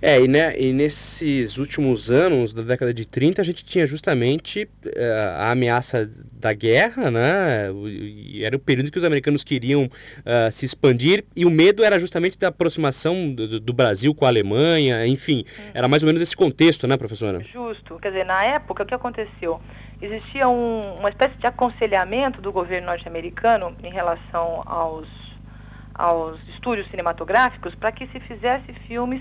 É, 0.00 0.20
e, 0.20 0.28
né, 0.28 0.58
e 0.58 0.72
nesses 0.72 1.58
últimos 1.58 2.10
anos, 2.10 2.54
da 2.54 2.62
década 2.62 2.94
de 2.94 3.04
30, 3.06 3.42
a 3.42 3.44
gente 3.44 3.64
tinha 3.64 3.86
justamente 3.86 4.68
uh, 4.86 4.90
a 5.36 5.50
ameaça 5.50 6.08
da 6.32 6.52
guerra, 6.52 7.10
né? 7.10 7.68
E 7.84 8.44
era 8.44 8.54
o 8.54 8.60
período 8.60 8.92
que 8.92 8.98
os 8.98 9.02
americanos 9.02 9.42
queriam 9.42 9.84
uh, 9.84 10.52
se 10.52 10.64
expandir 10.64 11.24
e 11.34 11.44
o 11.44 11.50
medo 11.50 11.82
era 11.82 11.98
justamente 11.98 12.38
da 12.38 12.48
aproximação 12.48 13.32
do, 13.34 13.58
do 13.58 13.72
Brasil 13.72 14.14
com 14.14 14.24
a 14.24 14.28
Alemanha, 14.28 15.04
enfim, 15.04 15.44
hum. 15.58 15.70
era 15.74 15.88
mais 15.88 16.02
ou 16.04 16.06
menos 16.06 16.22
esse 16.22 16.36
contexto, 16.36 16.86
né, 16.86 16.96
professora? 16.96 17.40
Justo. 17.52 17.98
Quer 17.98 18.12
dizer, 18.12 18.24
na 18.24 18.44
época, 18.44 18.84
o 18.84 18.86
que 18.86 18.94
aconteceu? 18.94 19.60
Existia 20.00 20.48
um, 20.48 20.94
uma 20.98 21.08
espécie 21.08 21.36
de 21.38 21.46
aconselhamento 21.46 22.40
do 22.40 22.52
governo 22.52 22.86
norte-americano 22.86 23.74
em 23.82 23.90
relação 23.90 24.62
aos, 24.64 25.08
aos 25.92 26.38
estúdios 26.54 26.88
cinematográficos 26.88 27.74
para 27.74 27.90
que 27.90 28.06
se 28.06 28.20
fizesse 28.20 28.72
filmes 28.86 29.20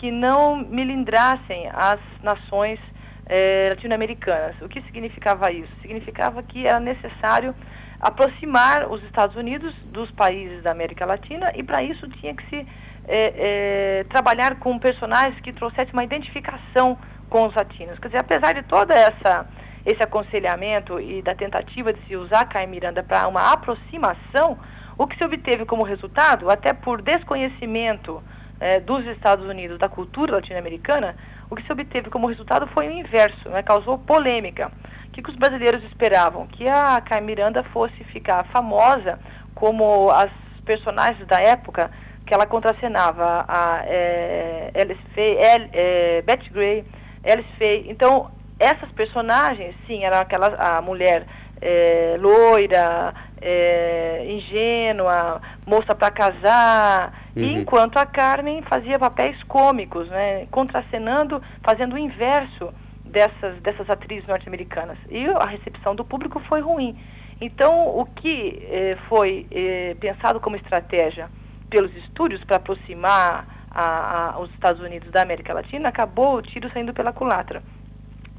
que 0.00 0.10
não 0.10 0.56
milindrassem 0.56 1.68
as 1.74 2.00
nações 2.22 2.80
eh, 3.26 3.68
latino-americanas. 3.68 4.56
O 4.62 4.68
que 4.68 4.80
significava 4.84 5.52
isso? 5.52 5.70
Significava 5.82 6.42
que 6.42 6.66
era 6.66 6.80
necessário 6.80 7.54
aproximar 8.00 8.90
os 8.90 9.02
Estados 9.04 9.36
Unidos 9.36 9.74
dos 9.92 10.10
países 10.12 10.62
da 10.62 10.70
América 10.70 11.04
Latina 11.04 11.52
e 11.54 11.62
para 11.62 11.82
isso 11.82 12.08
tinha 12.08 12.34
que 12.34 12.42
se 12.48 12.66
eh, 13.06 13.34
eh, 13.36 14.06
trabalhar 14.08 14.58
com 14.58 14.78
personagens 14.78 15.38
que 15.42 15.52
trouxessem 15.52 15.92
uma 15.92 16.02
identificação 16.02 16.96
com 17.28 17.46
os 17.46 17.54
latinos. 17.54 17.98
Quer 17.98 18.08
dizer, 18.08 18.18
apesar 18.20 18.54
de 18.54 18.62
toda 18.62 18.94
essa 18.94 19.46
esse 19.84 20.02
aconselhamento 20.02 21.00
e 21.00 21.22
da 21.22 21.34
tentativa 21.34 21.92
de 21.92 22.00
se 22.06 22.14
usar 22.14 22.44
Caio 22.46 22.68
Miranda 22.68 23.02
para 23.02 23.26
uma 23.26 23.50
aproximação, 23.50 24.58
o 24.96 25.06
que 25.06 25.16
se 25.16 25.24
obteve 25.24 25.64
como 25.64 25.82
resultado, 25.82 26.50
até 26.50 26.74
por 26.74 27.00
desconhecimento 27.00 28.22
é, 28.60 28.78
dos 28.78 29.04
Estados 29.06 29.48
Unidos 29.48 29.78
da 29.78 29.88
cultura 29.88 30.34
latino-americana, 30.34 31.16
o 31.48 31.56
que 31.56 31.66
se 31.66 31.72
obteve 31.72 32.10
como 32.10 32.28
resultado 32.28 32.66
foi 32.68 32.86
o 32.88 32.92
inverso, 32.92 33.48
né? 33.48 33.62
causou 33.62 33.98
polêmica. 33.98 34.70
O 35.06 35.10
que, 35.10 35.22
que 35.22 35.30
os 35.30 35.36
brasileiros 35.36 35.82
esperavam? 35.84 36.46
Que 36.46 36.68
a 36.68 37.00
Carmen 37.00 37.26
Miranda 37.26 37.64
fosse 37.64 38.04
ficar 38.04 38.44
famosa 38.44 39.18
como 39.54 40.10
as 40.10 40.30
personagens 40.64 41.26
da 41.26 41.40
época 41.40 41.90
que 42.24 42.32
ela 42.32 42.46
contracenava, 42.46 43.44
a 43.48 43.82
é, 43.86 44.70
Alice 44.76 45.00
Faye, 45.14 45.36
El, 45.36 45.68
é, 45.72 46.22
Betty 46.22 46.48
Gray, 46.50 46.84
Alice 47.24 47.48
Faye. 47.58 47.86
Então, 47.88 48.30
essas 48.60 48.92
personagens, 48.92 49.74
sim, 49.86 50.04
era 50.04 50.20
aquela 50.20 50.54
a 50.54 50.80
mulher 50.80 51.26
é, 51.60 52.16
loira, 52.18 53.14
é, 53.40 54.24
ingênua, 54.28 55.40
moça 55.66 55.94
para 55.94 56.10
casar, 56.10 57.30
uhum. 57.36 57.42
e 57.42 57.54
enquanto 57.54 57.98
a 57.98 58.06
Carmen 58.06 58.62
fazia 58.62 58.98
papéis 58.98 59.42
cômicos, 59.44 60.08
né, 60.08 60.46
contracenando, 60.50 61.42
fazendo 61.62 61.94
o 61.94 61.98
inverso 61.98 62.72
dessas, 63.04 63.60
dessas 63.60 63.88
atrizes 63.90 64.26
norte-americanas. 64.26 64.98
E 65.10 65.26
a 65.26 65.46
recepção 65.46 65.94
do 65.94 66.04
público 66.04 66.40
foi 66.48 66.60
ruim. 66.60 66.98
Então, 67.40 67.88
o 67.98 68.04
que 68.04 68.62
eh, 68.70 68.98
foi 69.08 69.46
eh, 69.50 69.96
pensado 69.98 70.38
como 70.40 70.56
estratégia 70.56 71.30
pelos 71.70 71.94
estúdios 71.96 72.44
para 72.44 72.56
aproximar 72.56 73.46
a, 73.70 74.34
a, 74.34 74.40
os 74.40 74.50
Estados 74.50 74.82
Unidos 74.82 75.10
da 75.10 75.22
América 75.22 75.54
Latina, 75.54 75.88
acabou 75.88 76.36
o 76.36 76.42
tiro 76.42 76.70
saindo 76.72 76.92
pela 76.92 77.12
culatra. 77.12 77.62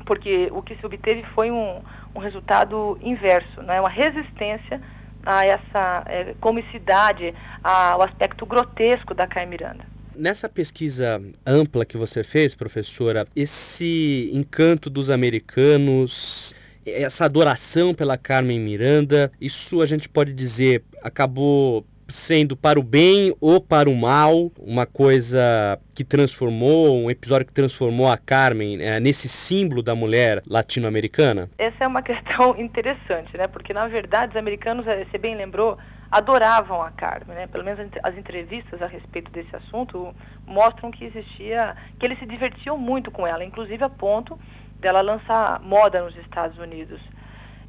Porque 0.06 0.50
o 0.52 0.62
que 0.62 0.76
se 0.76 0.86
obteve 0.86 1.24
foi 1.34 1.52
um, 1.52 1.82
um 2.16 2.20
resultado 2.20 2.98
inverso, 3.02 3.62
né? 3.62 3.80
uma 3.80 3.90
resistência 3.90 4.82
a 5.26 5.46
essa 5.46 6.04
é, 6.08 6.34
comicidade, 6.40 7.34
ao 7.64 8.02
aspecto 8.02 8.46
grotesco 8.46 9.14
da 9.14 9.28
Carmen 9.28 9.50
Miranda. 9.50 9.86
Nessa 10.16 10.50
pesquisa 10.50 11.22
ampla 11.46 11.86
que 11.86 11.98
você 11.98 12.24
fez, 12.24 12.54
professora, 12.56 13.26
esse 13.36 14.30
encanto 14.34 14.90
dos 14.90 15.10
americanos, 15.10 16.54
essa 16.86 17.26
adoração 17.26 17.94
pela 17.94 18.18
Carmen 18.18 18.60
Miranda, 18.60 19.32
isso 19.40 19.82
a 19.82 19.86
gente 19.86 20.10
pode 20.10 20.34
dizer 20.34 20.84
acabou 21.02 21.86
sendo 22.12 22.56
para 22.56 22.80
o 22.80 22.84
bem 22.84 23.36
ou 23.40 23.60
para 23.60 23.90
o 23.90 23.96
mal, 23.96 24.52
uma 24.60 24.86
coisa 24.86 25.80
que 25.96 26.04
transformou, 26.04 26.96
um 26.96 27.10
episódio 27.10 27.48
que 27.48 27.54
transformou 27.54 28.10
a 28.10 28.18
Carmen 28.18 28.82
é, 28.82 29.00
nesse 29.00 29.28
símbolo 29.28 29.82
da 29.82 29.96
mulher 29.96 30.42
latino-americana? 30.48 31.50
Essa 31.58 31.86
é 31.86 31.88
uma 31.88 32.02
questão 32.04 32.58
interessante, 32.60 33.36
né? 33.38 33.48
Porque 33.48 33.74
na 33.74 33.88
verdade 33.88 34.34
os 34.34 34.40
americanos, 34.40 34.86
eh, 34.88 35.06
você 35.10 35.18
bem 35.18 35.36
lembrou, 35.36 35.78
adoravam 36.12 36.82
a 36.82 36.92
Carmen, 36.92 37.36
né? 37.36 37.48
Pelo 37.48 37.64
menos 37.64 37.80
as 38.04 38.18
entrevistas 38.18 38.82
a 38.82 38.88
respeito 38.88 39.32
desse 39.32 39.56
assunto 39.56 40.14
mostram 40.46 40.92
que 40.92 41.06
existia, 41.06 41.76
que 41.98 42.06
eles 42.06 42.20
se 42.20 42.26
divertiam 42.26 42.78
muito 42.78 43.10
com 43.10 43.26
ela, 43.26 43.44
inclusive 43.44 43.84
a 43.84 43.90
ponto 43.90 44.38
dela 44.80 45.02
lançar 45.02 45.62
moda 45.62 46.02
nos 46.02 46.16
Estados 46.18 46.58
Unidos. 46.58 47.00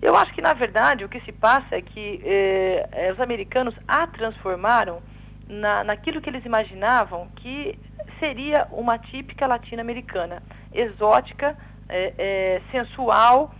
Eu 0.02 0.16
acho 0.16 0.34
que, 0.34 0.42
na 0.42 0.52
verdade, 0.52 1.04
o 1.04 1.08
que 1.08 1.20
se 1.20 1.30
passa 1.30 1.76
é 1.76 1.80
que 1.80 2.20
eh, 2.24 2.88
eh, 2.90 3.12
os 3.12 3.20
americanos 3.20 3.72
a 3.86 4.04
transformaram 4.08 5.00
na, 5.48 5.84
naquilo 5.84 6.20
que 6.20 6.28
eles 6.28 6.44
imaginavam 6.44 7.28
que 7.36 7.78
seria 8.18 8.66
uma 8.72 8.98
típica 8.98 9.46
latino-americana, 9.46 10.42
exótica, 10.74 11.56
eh, 11.88 12.60
sensual, 12.72 13.54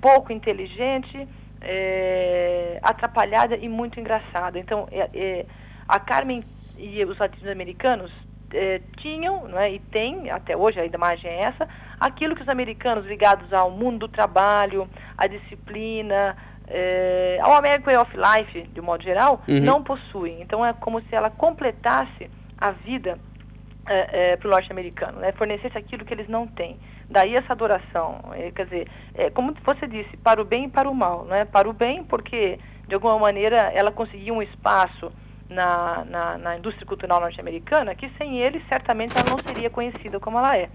pouco 0.00 0.32
inteligente, 0.32 1.28
atrapalhada 2.82 3.56
e 3.56 3.68
muito 3.68 3.98
engraçada. 3.98 4.58
Então, 4.58 4.88
a 5.88 5.98
Carmen 5.98 6.44
e 6.76 7.04
os 7.04 7.18
latino-americanos 7.18 8.12
tinham, 8.98 9.48
não 9.48 9.58
é, 9.58 9.72
e 9.72 9.78
tem, 9.80 10.30
até 10.30 10.56
hoje 10.56 10.80
a 10.80 10.86
imagem 10.86 11.30
é 11.30 11.42
essa, 11.42 11.68
aquilo 11.98 12.34
que 12.34 12.42
os 12.42 12.48
americanos 12.48 13.06
ligados 13.06 13.52
ao 13.52 13.70
mundo 13.70 14.00
do 14.00 14.08
trabalho, 14.08 14.88
à 15.16 15.26
disciplina, 15.26 16.36
é, 16.66 17.38
ao 17.42 17.52
American 17.54 17.92
Way 17.92 17.96
of 17.96 18.12
Life, 18.16 18.62
de 18.72 18.80
um 18.80 18.84
modo 18.84 19.02
geral, 19.02 19.42
uhum. 19.48 19.60
não 19.60 19.82
possuem. 19.82 20.40
Então 20.40 20.64
é 20.64 20.72
como 20.72 21.00
se 21.02 21.14
ela 21.14 21.30
completasse 21.30 22.30
a 22.58 22.70
vida 22.70 23.18
é, 23.86 24.32
é, 24.32 24.36
para 24.36 24.48
o 24.48 24.50
norte-americano, 24.50 25.20
né? 25.20 25.32
fornecesse 25.32 25.76
aquilo 25.78 26.04
que 26.04 26.12
eles 26.12 26.28
não 26.28 26.46
têm. 26.46 26.78
Daí 27.08 27.36
essa 27.36 27.52
adoração, 27.52 28.20
quer 28.54 28.64
dizer, 28.64 28.88
é, 29.14 29.30
como 29.30 29.54
você 29.64 29.86
disse, 29.86 30.16
para 30.16 30.42
o 30.42 30.44
bem 30.44 30.64
e 30.64 30.68
para 30.68 30.90
o 30.90 30.94
mal. 30.94 31.24
Né? 31.24 31.44
Para 31.44 31.68
o 31.68 31.72
bem, 31.72 32.02
porque 32.02 32.58
de 32.88 32.94
alguma 32.94 33.18
maneira 33.18 33.70
ela 33.72 33.92
conseguiu 33.92 34.34
um 34.34 34.42
espaço 34.42 35.12
na, 35.48 36.04
na, 36.04 36.38
na 36.38 36.56
indústria 36.56 36.86
cultural 36.86 37.20
norte-americana 37.20 37.94
que 37.94 38.10
sem 38.18 38.38
ele 38.38 38.60
certamente 38.68 39.16
ela 39.16 39.30
não 39.30 39.38
seria 39.38 39.70
conhecida 39.70 40.18
como 40.18 40.38
ela 40.38 40.56
é 40.56 40.68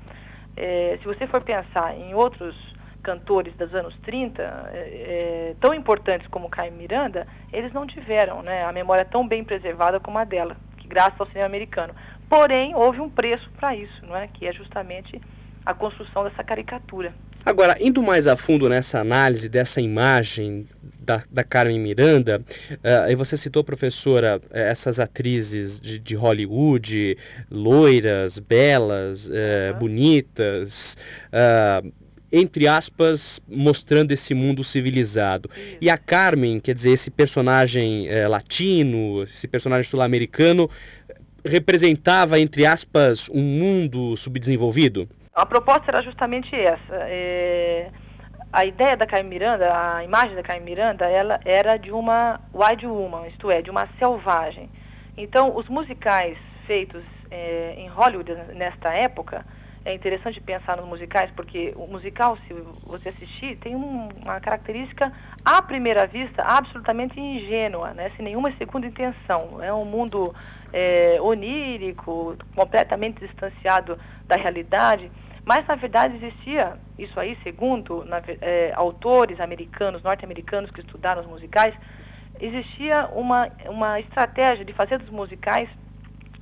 é, 0.55 0.97
se 1.01 1.05
você 1.05 1.27
for 1.27 1.41
pensar 1.41 1.95
em 1.95 2.13
outros 2.13 2.55
cantores 3.01 3.53
dos 3.55 3.73
anos 3.73 3.95
30, 4.03 4.41
é, 4.41 4.77
é, 4.77 5.55
tão 5.59 5.73
importantes 5.73 6.27
como 6.27 6.49
Caio 6.49 6.71
Miranda, 6.73 7.27
eles 7.51 7.73
não 7.73 7.87
tiveram 7.87 8.41
né, 8.41 8.63
a 8.63 8.71
memória 8.71 9.03
tão 9.03 9.27
bem 9.27 9.43
preservada 9.43 9.99
como 9.99 10.17
a 10.17 10.23
dela, 10.23 10.55
que 10.77 10.87
graças 10.87 11.19
ao 11.19 11.27
cinema 11.27 11.47
americano. 11.47 11.95
Porém, 12.29 12.75
houve 12.75 13.01
um 13.01 13.09
preço 13.09 13.49
para 13.51 13.75
isso, 13.75 14.05
não 14.05 14.15
é? 14.15 14.27
que 14.27 14.47
é 14.47 14.53
justamente 14.53 15.19
a 15.65 15.73
construção 15.73 16.23
dessa 16.23 16.43
caricatura. 16.43 17.13
Agora, 17.43 17.75
indo 17.79 18.03
mais 18.03 18.27
a 18.27 18.37
fundo 18.37 18.69
nessa 18.69 18.99
análise 18.99 19.49
dessa 19.49 19.81
imagem 19.81 20.67
da, 20.99 21.23
da 21.29 21.43
Carmen 21.43 21.79
Miranda, 21.79 22.39
uh, 22.71 23.09
e 23.09 23.15
você 23.15 23.35
citou, 23.35 23.63
professora, 23.63 24.39
eh, 24.51 24.69
essas 24.69 24.99
atrizes 24.99 25.79
de, 25.79 25.97
de 25.97 26.15
Hollywood, 26.15 27.17
loiras, 27.49 28.37
belas, 28.37 29.27
uh, 29.27 29.77
bonitas, 29.79 30.95
uh, 31.33 31.91
entre 32.31 32.67
aspas, 32.67 33.41
mostrando 33.49 34.11
esse 34.11 34.35
mundo 34.35 34.63
civilizado. 34.63 35.49
E 35.81 35.89
a 35.89 35.97
Carmen, 35.97 36.59
quer 36.59 36.75
dizer, 36.75 36.91
esse 36.91 37.11
personagem 37.11 38.07
latino, 38.29 39.23
esse 39.23 39.49
personagem 39.49 39.89
sul-americano, 39.89 40.69
representava, 41.43 42.39
entre 42.39 42.65
aspas, 42.65 43.27
um 43.27 43.41
mundo 43.41 44.15
subdesenvolvido? 44.15 45.09
A 45.33 45.45
proposta 45.45 45.85
era 45.87 46.03
justamente 46.03 46.53
essa. 46.53 46.93
É, 47.07 47.89
a 48.51 48.65
ideia 48.65 48.97
da 48.97 49.07
Carmen 49.07 49.29
Miranda, 49.29 49.71
a 49.73 50.03
imagem 50.03 50.35
da 50.35 50.43
Carmen 50.43 50.65
Miranda, 50.65 51.05
ela 51.05 51.39
era 51.45 51.77
de 51.77 51.89
uma 51.89 52.41
wild 52.53 52.85
woman, 52.85 53.27
isto 53.27 53.49
é, 53.49 53.61
de 53.61 53.69
uma 53.69 53.87
selvagem. 53.97 54.69
Então, 55.15 55.55
os 55.55 55.69
musicais 55.69 56.37
feitos 56.67 57.03
é, 57.29 57.75
em 57.77 57.87
Hollywood 57.87 58.33
nesta 58.53 58.93
época, 58.93 59.45
é 59.83 59.93
interessante 59.93 60.39
pensar 60.39 60.77
nos 60.77 60.87
musicais, 60.87 61.31
porque 61.35 61.73
o 61.75 61.87
musical, 61.87 62.37
se 62.47 62.53
você 62.85 63.09
assistir, 63.09 63.55
tem 63.57 63.75
um, 63.75 64.09
uma 64.21 64.39
característica, 64.39 65.11
à 65.43 65.61
primeira 65.61 66.05
vista, 66.05 66.43
absolutamente 66.43 67.19
ingênua, 67.19 67.93
né? 67.93 68.11
sem 68.15 68.25
nenhuma 68.25 68.53
segunda 68.57 68.85
intenção. 68.85 69.61
É 69.61 69.73
um 69.73 69.85
mundo 69.85 70.35
é, 70.71 71.17
onírico, 71.19 72.37
completamente 72.55 73.25
distanciado 73.25 73.97
da 74.31 74.37
realidade. 74.37 75.11
Mas, 75.43 75.67
na 75.67 75.75
verdade, 75.75 76.15
existia 76.15 76.77
isso 76.97 77.19
aí, 77.19 77.37
segundo 77.43 78.05
na, 78.05 78.21
é, 78.39 78.71
autores 78.75 79.39
americanos, 79.41 80.01
norte-americanos 80.01 80.71
que 80.71 80.79
estudaram 80.79 81.21
os 81.21 81.27
musicais, 81.27 81.73
existia 82.39 83.09
uma, 83.13 83.49
uma 83.67 83.99
estratégia 83.99 84.63
de 84.63 84.73
fazer 84.73 84.97
dos 84.99 85.09
musicais 85.09 85.67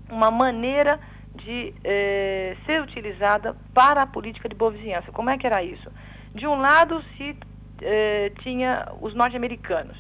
uma 0.10 0.30
maneira 0.30 1.00
de 1.34 1.74
é, 1.84 2.56
ser 2.66 2.82
utilizada 2.82 3.56
para 3.74 4.04
a 4.04 4.08
política 4.08 4.48
de 4.48 4.56
boa 4.56 4.72
vizinhança. 4.72 5.12
Como 5.12 5.30
é 5.30 5.38
que 5.38 5.48
era 5.48 5.64
isso? 5.64 5.90
De 6.36 6.46
um 6.46 6.56
lado 6.56 7.04
se 7.16 7.36
é, 7.82 8.32
tinha 8.44 8.88
os 9.02 9.16
norte-americanos, 9.16 9.98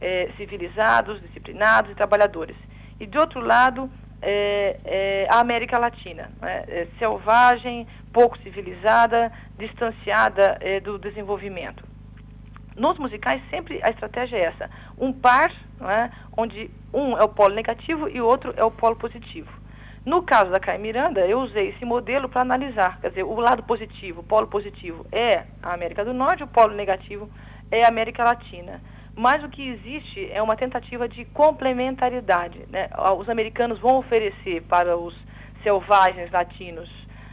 é, 0.00 0.28
civilizados, 0.36 1.20
disciplinados 1.22 1.90
e 1.92 1.94
trabalhadores. 1.94 2.56
E 2.98 3.06
de 3.06 3.16
outro 3.16 3.40
lado, 3.40 3.90
é, 4.22 4.78
é, 4.84 5.26
a 5.30 5.40
América 5.40 5.78
Latina, 5.78 6.30
né? 6.40 6.64
é, 6.68 6.86
selvagem, 6.98 7.86
pouco 8.12 8.38
civilizada, 8.38 9.32
distanciada 9.58 10.58
é, 10.60 10.80
do 10.80 10.98
desenvolvimento. 10.98 11.84
Nos 12.76 12.98
musicais, 12.98 13.42
sempre 13.50 13.80
a 13.82 13.90
estratégia 13.90 14.36
é 14.36 14.42
essa: 14.42 14.70
um 14.98 15.12
par, 15.12 15.52
né? 15.80 16.10
onde 16.36 16.70
um 16.92 17.16
é 17.16 17.22
o 17.22 17.28
polo 17.28 17.54
negativo 17.54 18.08
e 18.08 18.20
o 18.20 18.26
outro 18.26 18.54
é 18.56 18.64
o 18.64 18.70
polo 18.70 18.96
positivo. 18.96 19.50
No 20.04 20.22
caso 20.22 20.50
da 20.50 20.58
Caio 20.58 20.80
Miranda, 20.80 21.26
eu 21.26 21.40
usei 21.40 21.68
esse 21.68 21.84
modelo 21.84 22.26
para 22.26 22.40
analisar, 22.40 22.98
quer 23.00 23.10
dizer, 23.10 23.22
o 23.22 23.38
lado 23.38 23.62
positivo, 23.62 24.20
o 24.20 24.24
polo 24.24 24.46
positivo 24.46 25.04
é 25.12 25.44
a 25.62 25.74
América 25.74 26.04
do 26.04 26.14
Norte, 26.14 26.42
o 26.42 26.46
polo 26.46 26.74
negativo 26.74 27.28
é 27.70 27.84
a 27.84 27.88
América 27.88 28.24
Latina. 28.24 28.80
Mas 29.14 29.42
o 29.44 29.48
que 29.48 29.68
existe 29.68 30.30
é 30.32 30.40
uma 30.42 30.56
tentativa 30.56 31.08
de 31.08 31.24
complementaridade. 31.26 32.60
Né? 32.70 32.88
Os 33.18 33.28
americanos 33.28 33.78
vão 33.78 33.98
oferecer 33.98 34.62
para 34.62 34.96
os 34.96 35.14
selvagens 35.62 36.30
latinos 36.30 36.88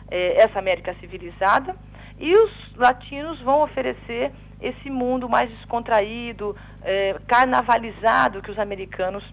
eh, 0.09 0.35
essa 0.37 0.59
América 0.59 0.95
civilizada 0.99 1.75
e 2.19 2.35
os 2.35 2.51
latinos 2.75 3.39
vão 3.41 3.61
oferecer 3.61 4.31
esse 4.59 4.89
mundo 4.89 5.29
mais 5.29 5.49
descontraído, 5.51 6.55
eh, 6.83 7.15
carnavalizado 7.27 8.41
que 8.41 8.51
os 8.51 8.57
americanos 8.57 9.23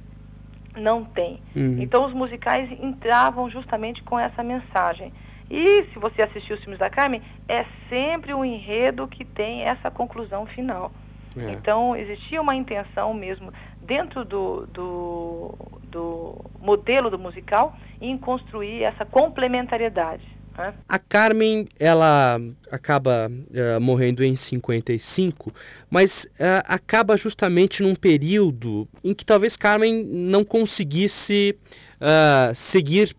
não 0.77 1.05
têm. 1.05 1.41
Uhum. 1.57 1.79
Então 1.81 2.07
os 2.07 2.13
musicais 2.13 2.71
entravam 2.81 3.49
justamente 3.51 4.03
com 4.03 4.19
essa 4.19 4.43
mensagem. 4.43 5.13
E 5.51 5.85
se 5.93 5.99
você 5.99 6.23
assistiu 6.23 6.57
os 6.57 6.63
filmes 6.63 6.79
da 6.79 6.91
Carmen, 6.91 7.23
é 7.49 7.65
sempre 7.89 8.33
um 8.35 8.45
enredo 8.45 9.07
que 9.07 9.25
tem 9.25 9.63
essa 9.63 9.91
conclusão 9.91 10.47
final. 10.47 10.91
É. 11.37 11.53
Então, 11.53 11.97
existia 11.97 12.41
uma 12.41 12.55
intenção 12.55 13.13
mesmo 13.13 13.53
dentro 13.83 14.25
do, 14.25 14.67
do, 14.67 15.55
do, 15.91 16.45
modelo 16.61 17.11
do 17.11 17.19
musical 17.19 17.77
em 18.01 18.17
construir 18.17 18.83
essa 18.83 19.05
complementariedade. 19.05 20.25
Né? 20.57 20.73
A 20.89 20.99
Carmen, 20.99 21.67
ela 21.79 22.41
acaba 22.71 23.29
uh, 23.29 23.81
morrendo 23.81 24.23
em 24.23 24.37
55, 24.37 25.53
mas 25.91 26.25
uh, 26.25 26.63
acaba 26.67 27.17
justamente 27.17 27.83
num 27.83 27.95
período 27.95 28.89
em 29.03 29.13
que 29.13 29.25
talvez 29.25 29.57
Carmen 29.57 30.05
não 30.05 30.45
conseguisse 30.45 31.57
uh, 32.01 32.55
seguir 32.55 33.15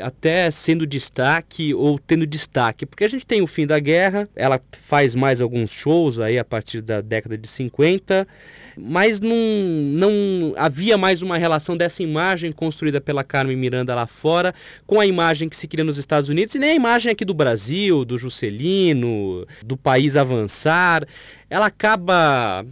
até 0.00 0.50
sendo 0.50 0.86
destaque 0.86 1.74
ou 1.74 1.98
tendo 1.98 2.26
destaque, 2.26 2.86
porque 2.86 3.04
a 3.04 3.08
gente 3.08 3.26
tem 3.26 3.42
o 3.42 3.46
fim 3.46 3.66
da 3.66 3.78
guerra, 3.78 4.28
ela 4.36 4.60
faz 4.72 5.14
mais 5.14 5.40
alguns 5.40 5.72
shows 5.72 6.18
aí 6.18 6.38
a 6.38 6.44
partir 6.44 6.80
da 6.80 7.00
década 7.00 7.36
de 7.36 7.48
50, 7.48 8.26
mas 8.76 9.20
não, 9.20 9.36
não 9.36 10.54
havia 10.56 10.96
mais 10.96 11.22
uma 11.22 11.36
relação 11.36 11.76
dessa 11.76 12.02
imagem 12.02 12.52
construída 12.52 13.00
pela 13.00 13.24
Carmen 13.24 13.56
Miranda 13.56 13.94
lá 13.94 14.06
fora 14.06 14.54
com 14.86 15.00
a 15.00 15.06
imagem 15.06 15.48
que 15.48 15.56
se 15.56 15.68
cria 15.68 15.84
nos 15.84 15.98
Estados 15.98 16.28
Unidos 16.28 16.54
e 16.54 16.58
nem 16.58 16.70
a 16.70 16.74
imagem 16.74 17.12
aqui 17.12 17.24
do 17.24 17.34
Brasil, 17.34 18.04
do 18.04 18.18
Juscelino, 18.18 19.46
do 19.62 19.76
país 19.76 20.16
avançar. 20.16 21.06
Ela 21.48 21.66
acaba 21.66 22.64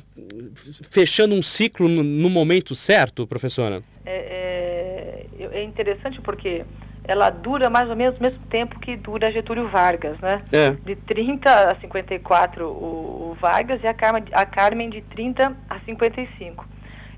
fechando 0.88 1.35
um 1.35 1.42
ciclo 1.42 1.88
no, 1.88 2.31
momento 2.31 2.74
certo, 2.74 3.26
professora? 3.26 3.83
É, 4.07 5.26
é, 5.40 5.61
é 5.61 5.62
interessante 5.62 6.20
porque 6.20 6.64
ela 7.09 7.31
dura 7.31 7.71
mais 7.71 7.88
ou 7.88 7.97
menos 7.97 8.18
o 8.18 8.23
mesmo 8.23 8.38
tempo 8.51 8.79
que 8.79 8.94
dura 8.94 9.33
Getúlio 9.33 9.66
Vargas, 9.71 10.18
né? 10.21 10.42
É. 10.53 10.73
De 10.73 10.94
30 10.94 11.71
a 11.71 11.81
54 11.81 12.66
o, 12.66 13.31
o 13.31 13.37
Vargas 13.40 13.83
e 13.83 13.87
a 13.87 13.94
Carmen, 13.94 14.25
a 14.31 14.44
Carmen 14.44 14.90
de 14.90 15.01
30 15.01 15.57
a 15.71 15.81
55. 15.87 16.66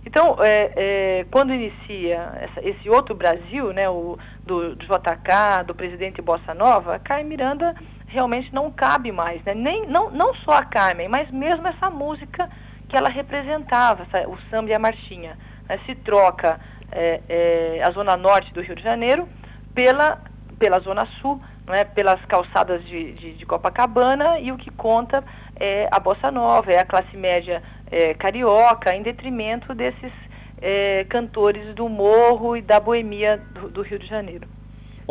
Então, 0.07 0.37
é, 0.39 0.73
é, 0.77 1.27
quando 1.29 1.53
inicia 1.53 2.33
essa, 2.41 2.67
esse 2.67 2.89
outro 2.89 3.17
Brasil, 3.17 3.73
né, 3.73 3.89
o, 3.89 4.17
do, 4.47 4.77
do, 4.77 4.87
JK, 4.87 5.65
do 5.67 5.75
presidente 5.75 6.23
Bossa 6.23 6.55
Nova, 6.55 6.95
a 6.95 6.99
Carmen 7.01 7.27
Miranda 7.27 7.75
realmente 8.07 8.55
não 8.55 8.71
cabe 8.71 9.11
mais, 9.11 9.43
né? 9.43 9.55
Nem, 9.55 9.87
não, 9.87 10.09
não 10.09 10.33
só 10.37 10.53
a 10.53 10.65
Carmen, 10.65 11.09
mas 11.09 11.29
mesmo 11.33 11.67
essa 11.67 11.91
música 11.91 12.49
que 12.89 12.97
ela 12.97 13.09
representava, 13.09 14.07
essa, 14.09 14.29
o 14.29 14.39
samba 14.49 14.71
e 14.71 14.75
a 14.75 14.79
marchinha. 14.79 15.37
Né? 15.69 15.81
Se 15.85 15.97
troca 15.97 16.61
é, 16.93 17.21
é 17.29 17.83
a 17.83 17.91
zona 17.91 18.17
norte 18.17 18.55
do 18.55 18.63
Rio 18.63 18.77
de 18.77 18.83
Janeiro 18.83 19.29
pela, 19.75 20.19
pela 20.59 20.81
Zona 20.81 21.07
Sul, 21.21 21.41
é, 21.69 21.85
pelas 21.85 22.25
calçadas 22.27 22.85
de, 22.85 23.13
de, 23.13 23.33
de, 23.35 23.47
Copacabana, 23.47 24.39
e 24.39 24.51
o 24.53 24.57
que 24.57 24.71
conta 24.71 25.25
é 25.59 25.89
a 25.91 26.01
Bossa 26.01 26.31
Nova, 26.31 26.73
é 26.73 26.79
a 26.79 26.85
classe 26.85 27.17
média 27.17 27.63
é, 27.91 28.15
carioca, 28.15 28.95
em 28.95 29.03
detrimento 29.03 29.75
desses 29.75 30.13
é, 30.61 31.05
cantores 31.05 31.75
do 31.75 31.89
morro 31.89 32.57
e 32.57 32.63
da 32.63 32.81
boemia 32.81 33.43
do, 33.55 33.69
do 33.69 33.83
Rio 33.83 33.99
de 33.99 34.07
Janeiro. 34.07 34.47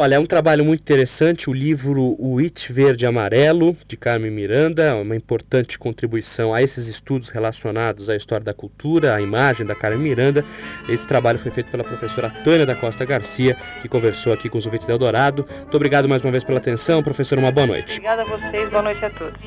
Olha, 0.01 0.15
é 0.15 0.19
um 0.19 0.25
trabalho 0.25 0.63
muito 0.63 0.79
interessante, 0.79 1.49
o 1.49 1.53
livro 1.53 2.15
O 2.17 2.39
It 2.39 2.71
Verde 2.71 3.05
Amarelo, 3.05 3.75
de 3.85 3.97
Carmen 3.97 4.31
Miranda, 4.31 4.95
uma 4.95 5.13
importante 5.13 5.77
contribuição 5.77 6.53
a 6.53 6.63
esses 6.63 6.87
estudos 6.87 7.27
relacionados 7.27 8.07
à 8.07 8.15
história 8.15 8.45
da 8.45 8.53
cultura, 8.53 9.13
à 9.13 9.19
imagem 9.19 9.65
da 9.65 9.75
Carmen 9.75 9.99
Miranda. 9.99 10.45
Esse 10.87 11.05
trabalho 11.05 11.37
foi 11.37 11.51
feito 11.51 11.69
pela 11.69 11.83
professora 11.83 12.29
Tânia 12.45 12.65
da 12.65 12.77
Costa 12.77 13.03
Garcia, 13.03 13.57
que 13.81 13.89
conversou 13.89 14.31
aqui 14.31 14.47
com 14.47 14.57
os 14.57 14.65
ouvintes 14.65 14.87
da 14.87 14.93
Eldorado. 14.93 15.45
Muito 15.53 15.75
obrigado 15.75 16.07
mais 16.07 16.23
uma 16.23 16.31
vez 16.31 16.45
pela 16.45 16.59
atenção, 16.59 17.03
professora, 17.03 17.41
uma 17.41 17.51
boa 17.51 17.67
noite. 17.67 17.95
Obrigada 17.95 18.21
a 18.21 18.25
vocês, 18.25 18.69
boa 18.69 18.83
noite 18.83 19.03
a 19.03 19.09
todos. 19.09 19.37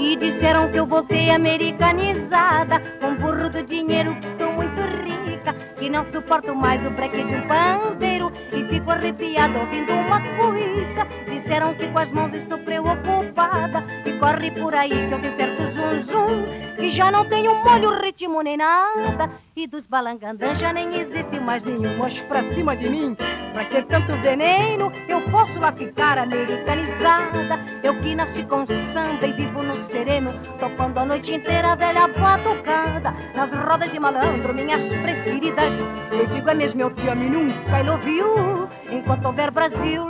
E 0.00 0.16
disseram 0.16 0.72
que 0.72 0.78
eu 0.78 0.86
voltei 0.86 1.28
americanizada, 1.28 2.80
com 2.98 3.14
burro 3.16 3.50
do 3.50 3.62
dinheiro 3.62 4.18
que 4.22 4.26
estou 4.26 4.54
muito 4.54 4.67
que 5.78 5.88
não 5.88 6.04
suporto 6.10 6.54
mais 6.54 6.84
o 6.84 6.90
breque 6.90 7.22
de 7.24 7.34
um 7.34 7.46
pandeiro 7.46 8.32
e 8.52 8.64
fico 8.64 8.90
arrepiado 8.90 9.58
ouvindo 9.58 9.92
uma 9.92 10.20
cuica. 10.20 11.06
Disseram 11.28 11.74
que 11.74 11.86
com 11.88 11.98
as 11.98 12.10
mãos 12.10 12.34
estou 12.34 12.58
preocupada 12.58 13.84
e 14.04 14.12
corre 14.18 14.50
por 14.50 14.74
aí 14.74 15.08
que 15.08 15.14
eu 15.14 15.20
tenho 15.20 15.36
certo 15.36 15.62
zum 15.72 16.12
zum. 16.12 16.76
Que 16.76 16.90
já 16.90 17.10
não 17.10 17.24
tenho 17.24 17.54
molho, 17.64 17.90
ritmo 18.00 18.42
nem 18.42 18.56
nada. 18.56 19.30
E 19.56 19.66
dos 19.66 19.86
balangandãs 19.86 20.58
já 20.58 20.72
nem 20.72 21.00
existe 21.00 21.40
mais 21.40 21.64
nenhum. 21.64 21.96
Mas 21.96 22.18
pra 22.20 22.42
cima 22.54 22.76
de 22.76 22.88
mim, 22.88 23.16
pra 23.52 23.64
que 23.64 23.82
tanto 23.82 24.16
veneno? 24.18 24.92
Eu 25.08 25.22
posso 25.30 25.58
lá 25.58 25.72
ficar 25.72 26.18
americanizada. 26.18 27.58
Eu 27.82 28.00
que 28.00 28.14
nasci 28.14 28.44
com 28.44 28.66
samba 28.66 29.26
e 29.26 29.32
vivo 29.32 29.62
no 29.62 29.76
sereno. 29.88 30.32
Topando 30.58 30.98
a 30.98 31.04
noite 31.04 31.34
inteira 31.34 31.72
a 31.72 31.74
velha 31.74 32.08
batucada. 32.08 33.14
Nas 33.34 33.50
rodas 33.50 33.90
de 33.90 33.98
malandro, 33.98 34.54
minhas 34.54 34.82
preferidas. 34.82 35.72
Eu 36.10 36.26
digo 36.26 36.50
é 36.50 36.54
mesmo, 36.54 36.80
eu 36.80 36.90
te 36.94 37.08
amo 37.08 37.22
e 37.24 37.28
nunca 37.28 37.82
love 37.82 38.16
you. 38.16 38.68
Enquanto 38.90 39.26
houver 39.26 39.50
Brasil, 39.50 40.06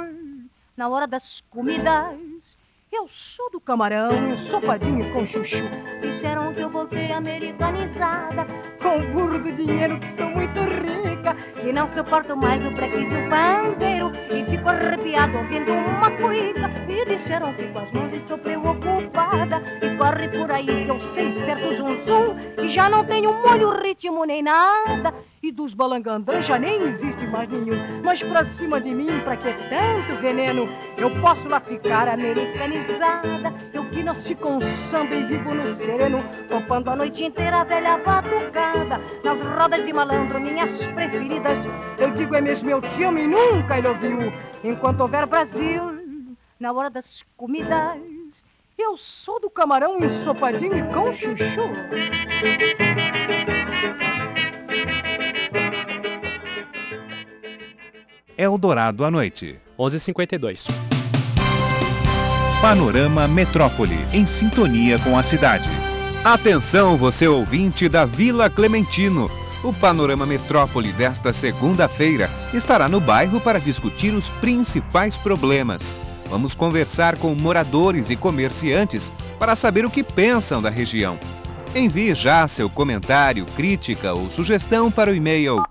na 0.77 0.88
hora 0.88 1.07
das 1.07 1.42
comidas. 1.51 2.28
Eu 2.90 3.07
sou 3.37 3.51
do 3.51 3.61
camarão, 3.61 4.11
ensopadinho 4.33 5.12
com 5.12 5.27
chuchu. 5.27 5.62
Disseram 6.01 6.55
que 6.55 6.61
eu 6.61 6.70
voltei 6.70 7.12
americanizada, 7.12 8.46
com 8.83 9.01
burro 9.12 9.53
dinheiro 9.53 10.01
que 10.01 10.07
estou 10.07 10.31
muito 10.31 10.59
rica. 10.61 11.37
E 11.62 11.70
não 11.70 11.87
suporto 11.88 12.35
mais 12.35 12.64
o 12.64 12.68
um 12.68 13.29
pandeiro. 13.29 14.11
E 14.31 14.51
fico 14.51 14.68
arrepiado 14.70 15.37
ouvindo 15.37 15.70
uma 15.70 16.11
cuica. 16.12 16.70
E 16.88 17.05
disseram 17.05 17.53
que 17.53 17.68
com 17.68 17.79
as 17.79 17.92
mãos 17.92 18.12
estou 18.14 18.38
preocupada. 18.38 19.62
E 19.83 19.96
corre 19.98 20.29
por 20.29 20.51
aí 20.51 20.64
que 20.64 20.88
eu 20.88 21.01
sei 21.12 21.44
certo 21.44 21.77
zum 21.77 22.07
zum. 22.07 22.64
E 22.64 22.70
já 22.70 22.88
não 22.88 23.05
tenho 23.05 23.35
molho, 23.35 23.83
ritmo 23.83 24.24
nem 24.24 24.42
nada. 24.42 25.12
E 25.42 25.53
dos 25.53 25.74
balangandãs 25.74 26.46
já 26.46 26.59
nem 26.59 26.81
existe 26.83 27.27
mais 27.27 27.48
nenhum. 27.48 28.03
Mas 28.03 28.22
pra 28.22 28.44
cima 28.55 28.81
de 28.81 28.94
mim, 28.94 29.20
pra 29.20 29.37
que 29.37 29.53
tanto 29.53 30.20
veneno? 30.20 30.68
Eu 30.96 31.11
posso 31.20 31.46
lá 31.48 31.61
ficar 31.61 32.09
americanizada. 32.09 32.78
Eu 33.73 33.88
que 33.91 34.03
nasci 34.03 34.35
com 34.35 34.61
samba 34.91 35.14
e 35.14 35.25
vivo 35.25 35.55
no 35.55 35.77
sereno. 35.77 36.23
Topando 36.49 36.91
a 36.91 36.97
noite 36.97 37.25
inteira 37.25 37.59
a 37.61 37.64
velha 37.64 37.99
batucada. 37.99 39.01
Nas 39.25 39.41
rodas 39.59 39.85
de 39.85 39.93
malandro, 39.93 40.41
minhas 40.41 40.77
preferidas. 40.95 41.59
Eu 41.99 42.11
digo 42.12 42.35
é 42.35 42.41
mesmo, 42.41 42.71
eu 42.71 42.81
te 42.81 43.05
amo 43.05 43.19
e 43.19 43.27
nunca 43.27 43.79
ele 43.79 43.88
ouviu. 43.88 44.33
Enquanto 44.64 45.01
houver 45.01 45.27
Brasil, 45.27 45.99
na 46.59 46.73
hora 46.73 46.91
das 46.91 47.23
comidas. 47.37 47.99
Eu 48.77 48.97
sou 48.97 49.41
do 49.41 49.51
camarão 49.51 49.99
ensopadinho 49.99 50.79
e 50.79 50.83
com 50.95 51.12
chuchu. 51.12 51.37
Eldorado 58.37 59.05
à 59.05 59.11
noite. 59.11 59.59
11:52. 59.77 60.97
Panorama 62.61 63.27
Metrópole, 63.29 64.05
em 64.12 64.27
sintonia 64.27 64.99
com 64.99 65.16
a 65.16 65.23
cidade. 65.23 65.71
Atenção, 66.25 66.97
você 66.97 67.29
ouvinte 67.29 67.88
da 67.88 68.05
Vila 68.05 68.51
Clementino. 68.51 69.31
O 69.62 69.73
Panorama 69.73 70.27
Metrópole 70.27 70.90
desta 70.90 71.33
segunda-feira 71.33 72.29
estará 72.53 72.88
no 72.88 72.99
bairro 72.99 73.40
para 73.40 73.61
discutir 73.61 74.12
os 74.12 74.29
principais 74.29 75.16
problemas. 75.16 75.94
Vamos 76.29 76.53
conversar 76.53 77.16
com 77.16 77.33
moradores 77.33 78.11
e 78.11 78.16
comerciantes 78.16 79.12
para 79.38 79.55
saber 79.55 79.87
o 79.87 79.90
que 79.90 80.03
pensam 80.03 80.61
da 80.61 80.68
região. 80.68 81.16
Envie 81.77 82.12
já 82.12 82.49
seu 82.49 82.68
comentário, 82.68 83.47
crítica 83.55 84.12
ou 84.12 84.29
sugestão 84.31 84.90
para 84.90 85.12
o 85.12 85.14
e-mail 85.14 85.62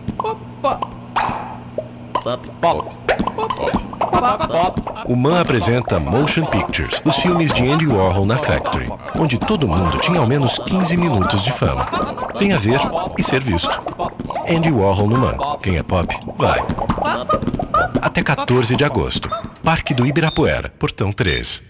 O 5.07 5.17
MAN 5.17 5.41
apresenta 5.41 5.99
Motion 5.99 6.45
Pictures, 6.47 7.01
os 7.05 7.17
filmes 7.17 7.53
de 7.53 7.69
Andy 7.69 7.87
Warhol 7.87 8.27
na 8.27 8.37
Factory, 8.37 8.89
onde 9.19 9.39
todo 9.39 9.67
mundo 9.67 9.99
tinha 9.99 10.21
ao 10.21 10.27
menos 10.27 10.59
15 10.59 10.97
minutos 10.97 11.43
de 11.43 11.51
fama. 11.53 11.89
Venha 12.39 12.59
ver 12.59 12.81
e 13.19 13.23
ser 13.23 13.43
visto. 13.43 13.81
Andy 14.49 14.71
Warhol 14.71 15.09
no 15.09 15.19
MAN. 15.19 15.37
Quem 15.63 15.79
é 15.79 15.83
pop, 15.83 16.15
vai. 16.37 16.63
Até 18.01 18.23
14 18.23 18.77
de 18.77 18.85
agosto. 18.85 19.29
Parque 19.63 19.95
do 19.95 20.07
Ibirapuera, 20.07 20.69
Portão 20.79 21.13
3. 21.13 21.63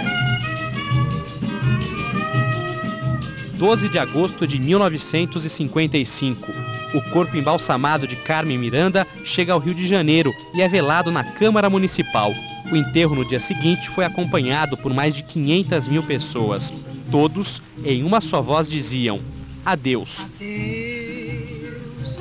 12 3.59 3.89
de 3.89 3.99
agosto 3.99 4.47
de 4.47 4.57
1955. 4.57 6.51
O 6.95 7.01
corpo 7.11 7.37
embalsamado 7.37 8.07
de 8.07 8.15
Carmen 8.15 8.57
Miranda 8.57 9.05
chega 9.23 9.53
ao 9.53 9.59
Rio 9.59 9.75
de 9.75 9.85
Janeiro 9.85 10.33
e 10.51 10.63
é 10.63 10.67
velado 10.67 11.11
na 11.11 11.23
Câmara 11.23 11.69
Municipal. 11.69 12.33
O 12.71 12.75
enterro 12.75 13.13
no 13.13 13.27
dia 13.27 13.39
seguinte 13.39 13.87
foi 13.87 14.03
acompanhado 14.03 14.75
por 14.75 14.91
mais 14.91 15.13
de 15.13 15.21
500 15.21 15.87
mil 15.87 16.01
pessoas. 16.01 16.73
Todos, 17.11 17.61
em 17.83 18.03
uma 18.03 18.19
só 18.21 18.41
voz, 18.41 18.69
diziam: 18.69 19.21
Adeus. 19.65 20.25
Adeus, 20.25 22.17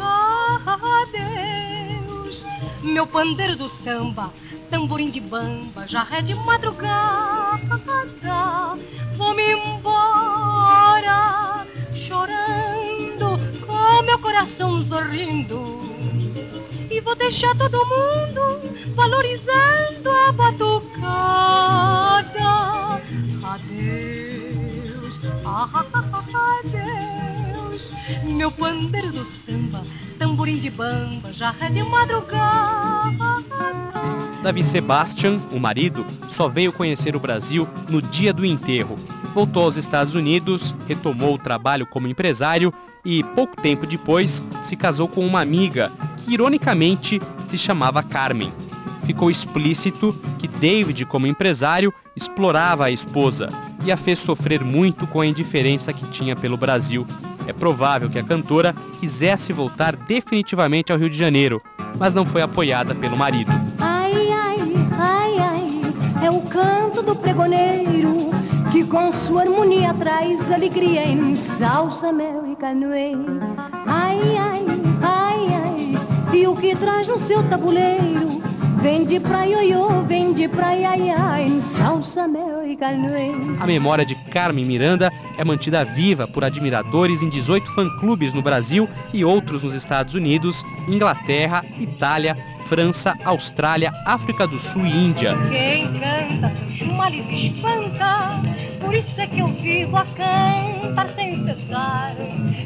adeus, 0.67 2.45
meu 2.83 3.07
pandeiro 3.07 3.57
do 3.57 3.71
samba, 3.83 4.33
tamborim 4.71 5.11
de 5.11 5.21
bamba, 5.21 5.87
já 5.89 6.07
é 6.11 6.21
de 6.23 6.35
madrugada. 6.35 7.81
Vou-me 9.17 9.53
embora, 9.53 9.97
chorando, 12.07 13.39
com 13.67 14.03
meu 14.03 14.19
coração 14.19 14.87
sorrindo. 14.89 15.85
E 16.91 17.01
vou 17.01 17.15
deixar 17.15 17.57
todo 17.57 17.79
mundo 17.87 18.61
valorizando 18.95 20.11
a 20.11 20.33
batucada. 20.33 21.25
Adeus, 23.43 24.34
adeus, 26.65 27.93
meu 28.25 28.51
pandeiro 28.51 29.13
do 29.13 29.27
samba, 29.45 29.85
tamborim 30.19 30.59
de 30.59 30.71
bamba, 30.71 31.33
já 31.33 31.55
é 31.61 31.69
de 31.69 31.83
madrugada. 31.83 33.45
Davi 34.43 34.65
Sebastian, 34.65 35.39
o 35.53 35.59
marido, 35.59 36.07
só 36.29 36.49
veio 36.49 36.73
conhecer 36.73 37.17
o 37.17 37.21
Brasil 37.21 37.69
no 37.89 38.03
dia 38.03 38.33
do 38.33 38.45
enterro. 38.45 38.99
Voltou 39.35 39.65
aos 39.65 39.77
Estados 39.77 40.15
Unidos, 40.15 40.75
retomou 40.87 41.35
o 41.35 41.39
trabalho 41.39 41.87
como 41.87 42.07
empresário 42.07 42.73
e, 43.05 43.23
pouco 43.35 43.57
tempo 43.57 43.87
depois, 43.87 44.45
se 44.63 44.77
casou 44.77 45.09
com 45.09 45.27
uma 45.27 45.41
amiga 45.41 45.91
que, 46.19 46.35
ironicamente, 46.35 47.21
se 47.45 47.57
chamava 47.57 48.03
Carmen. 48.03 48.53
Ficou 49.05 49.31
explícito 49.31 50.15
que 50.39 50.47
David, 50.47 51.05
como 51.07 51.27
empresário, 51.27 51.93
explorava 52.15 52.85
a 52.87 52.91
esposa 52.91 53.49
e 53.85 53.93
a 53.93 53.97
fez 53.97 54.19
sofrer 54.19 54.65
muito 54.65 55.07
com 55.07 55.21
a 55.21 55.27
indiferença 55.27 55.93
que 55.93 56.07
tinha 56.07 56.35
pelo 56.35 56.57
Brasil. 56.57 57.07
É 57.47 57.53
provável 57.53 58.09
que 58.09 58.19
a 58.19 58.25
cantora 58.25 58.75
quisesse 58.99 59.53
voltar 59.53 59.95
definitivamente 59.95 60.91
ao 60.91 60.99
Rio 60.99 61.11
de 61.11 61.17
Janeiro, 61.17 61.63
mas 61.99 62.15
não 62.15 62.25
foi 62.25 62.41
apoiada 62.43 62.95
pelo 62.95 63.17
marido. 63.17 63.53
Ai, 63.79 64.31
ai, 64.33 64.59
ai, 64.99 65.39
ai, 65.39 66.27
é 66.27 66.31
o 66.31 66.41
canto 66.41 67.03
do 67.03 67.15
pregoneiro 67.15 68.31
que 68.73 68.85
com 68.85 69.13
sua 69.13 69.43
harmonia 69.43 69.95
traz 69.95 70.51
alegria 70.51 71.07
em 71.07 71.37
salsa, 71.37 72.11
mel 72.11 72.45
e 72.51 72.57
canoê. 72.57 73.13
Ai, 73.87 74.37
ai, 74.37 74.67
ai, 75.03 75.55
ai, 75.55 76.37
e 76.37 76.47
o 76.47 76.57
que 76.57 76.75
traz 76.75 77.07
no 77.07 77.19
seu 77.19 77.43
tabuleiro 77.45 78.34
vem 78.85 79.07
de 79.07 79.19
pra 79.19 79.45
ioiô, 79.45 80.03
vem 80.03 80.35
de 80.35 80.47
pra 80.47 80.75
iaiá, 80.75 81.41
em 81.41 81.59
salsa, 81.59 82.29
mel 82.29 82.67
e 82.67 82.77
canoê. 82.77 83.31
A 83.59 83.67
memória 83.67 84.05
de 84.05 84.15
Carmen 84.15 84.67
Miranda 84.67 85.11
é 85.39 85.43
mantida 85.43 85.83
viva 85.87 86.29
por 86.29 86.45
admiradores 86.45 87.23
em 87.23 87.31
18 87.31 87.73
fã-clubes 87.73 88.35
no 88.35 88.43
Brasil 88.43 88.87
e 89.15 89.25
outros 89.25 89.63
nos 89.63 89.73
Estados 89.73 90.15
Unidos, 90.15 90.63
Inglaterra, 90.87 91.65
Itália, 91.81 92.37
França, 92.67 93.15
Austrália, 93.25 93.91
África 94.05 94.47
do 94.47 94.59
Sul 94.59 94.85
e 94.85 94.91
Índia. 94.91 95.35
Quem 95.51 95.91
canta 95.99 96.53
males 96.95 97.25
espanta, 97.31 98.43
por 98.83 98.95
isso 98.95 99.19
é 99.19 99.27
que 99.27 99.41
eu 99.41 99.49
vivo 99.63 99.97
a 99.97 100.05
cantar 100.05 101.09
sem 101.17 101.43
cessar. 101.43 102.17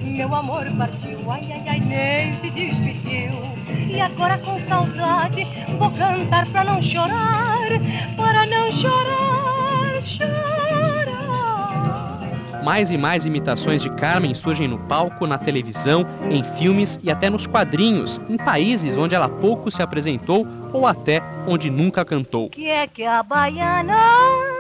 Meu 0.03 0.35
amor 0.35 0.67
partiu, 0.77 1.31
ai, 1.31 1.49
ai, 1.53 1.63
ai, 1.69 1.79
nem 1.79 2.41
se 2.41 2.51
despediu. 2.51 3.68
E 3.91 4.01
agora 4.01 4.39
com 4.39 4.61
saudade 4.69 5.47
vou 5.79 5.91
cantar 5.91 6.47
pra 6.51 6.65
não 6.65 6.83
chorar, 6.83 7.69
para 8.17 8.47
não 8.47 8.73
chorar, 8.73 10.03
chorar. 10.03 10.59
Mais 12.65 12.91
e 12.91 12.99
mais 12.99 13.25
imitações 13.25 13.81
de 13.81 13.89
Carmen 13.91 14.35
surgem 14.35 14.69
no 14.69 14.79
palco, 14.81 15.27
na 15.27 15.39
televisão, 15.39 16.05
em 16.31 16.43
filmes 16.43 16.99
e 17.03 17.11
até 17.11 17.31
nos 17.31 17.47
quadrinhos, 17.47 18.21
em 18.29 18.37
países 18.37 18.97
onde 18.97 19.15
ela 19.15 19.29
pouco 19.29 19.71
se 19.71 19.81
apresentou 19.81 20.47
ou 20.73 20.87
até 20.87 21.23
onde 21.47 21.71
nunca 21.71 22.05
cantou. 22.05 22.51
Que 22.51 22.69
é 22.69 22.87
que 22.87 23.05
a 23.05 23.23
baiana? 23.23 24.58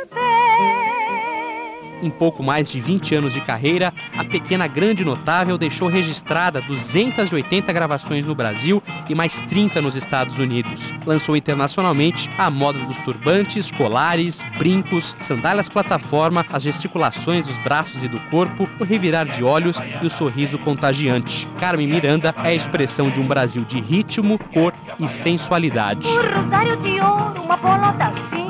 Em 2.03 2.11
pouco 2.11 2.42
mais 2.42 2.70
de 2.70 2.80
20 2.80 3.14
anos 3.16 3.32
de 3.32 3.40
carreira, 3.40 3.92
a 4.16 4.24
pequena 4.24 4.66
grande 4.66 5.05
notável 5.05 5.59
deixou 5.59 5.88
registrada 5.88 6.61
280 6.61 7.72
gravações 7.72 8.24
no 8.24 8.34
Brasil 8.34 8.82
e 9.09 9.14
mais 9.14 9.40
30 9.40 9.82
nos 9.82 9.96
Estados 9.96 10.38
Unidos. 10.38 10.94
Lançou 11.05 11.36
internacionalmente 11.36 12.30
a 12.38 12.51
moda 12.51 12.78
dos 12.80 12.99
turbantes, 13.01 13.70
colares, 13.70 14.40
brincos, 14.57 15.16
sandálias 15.18 15.68
plataforma, 15.68 16.46
as 16.51 16.62
gesticulações 16.62 17.46
dos 17.46 17.59
braços 17.59 18.03
e 18.03 18.09
do 18.09 18.20
corpo, 18.30 18.68
o 18.78 18.84
revirar 18.84 19.26
de 19.26 19.42
olhos 19.42 19.78
e 20.01 20.07
o 20.07 20.11
sorriso 20.11 20.59
contagiante. 20.59 21.49
Carmen 21.59 21.88
Miranda 21.88 22.34
é 22.44 22.49
a 22.49 22.55
expressão 22.55 23.11
de 23.11 23.20
um 23.20 23.26
Brasil 23.26 23.64
de 23.64 23.80
ritmo, 23.80 24.38
cor 24.53 24.72
e 25.01 25.09
sensualidade. 25.09 26.09
Um 28.34 28.47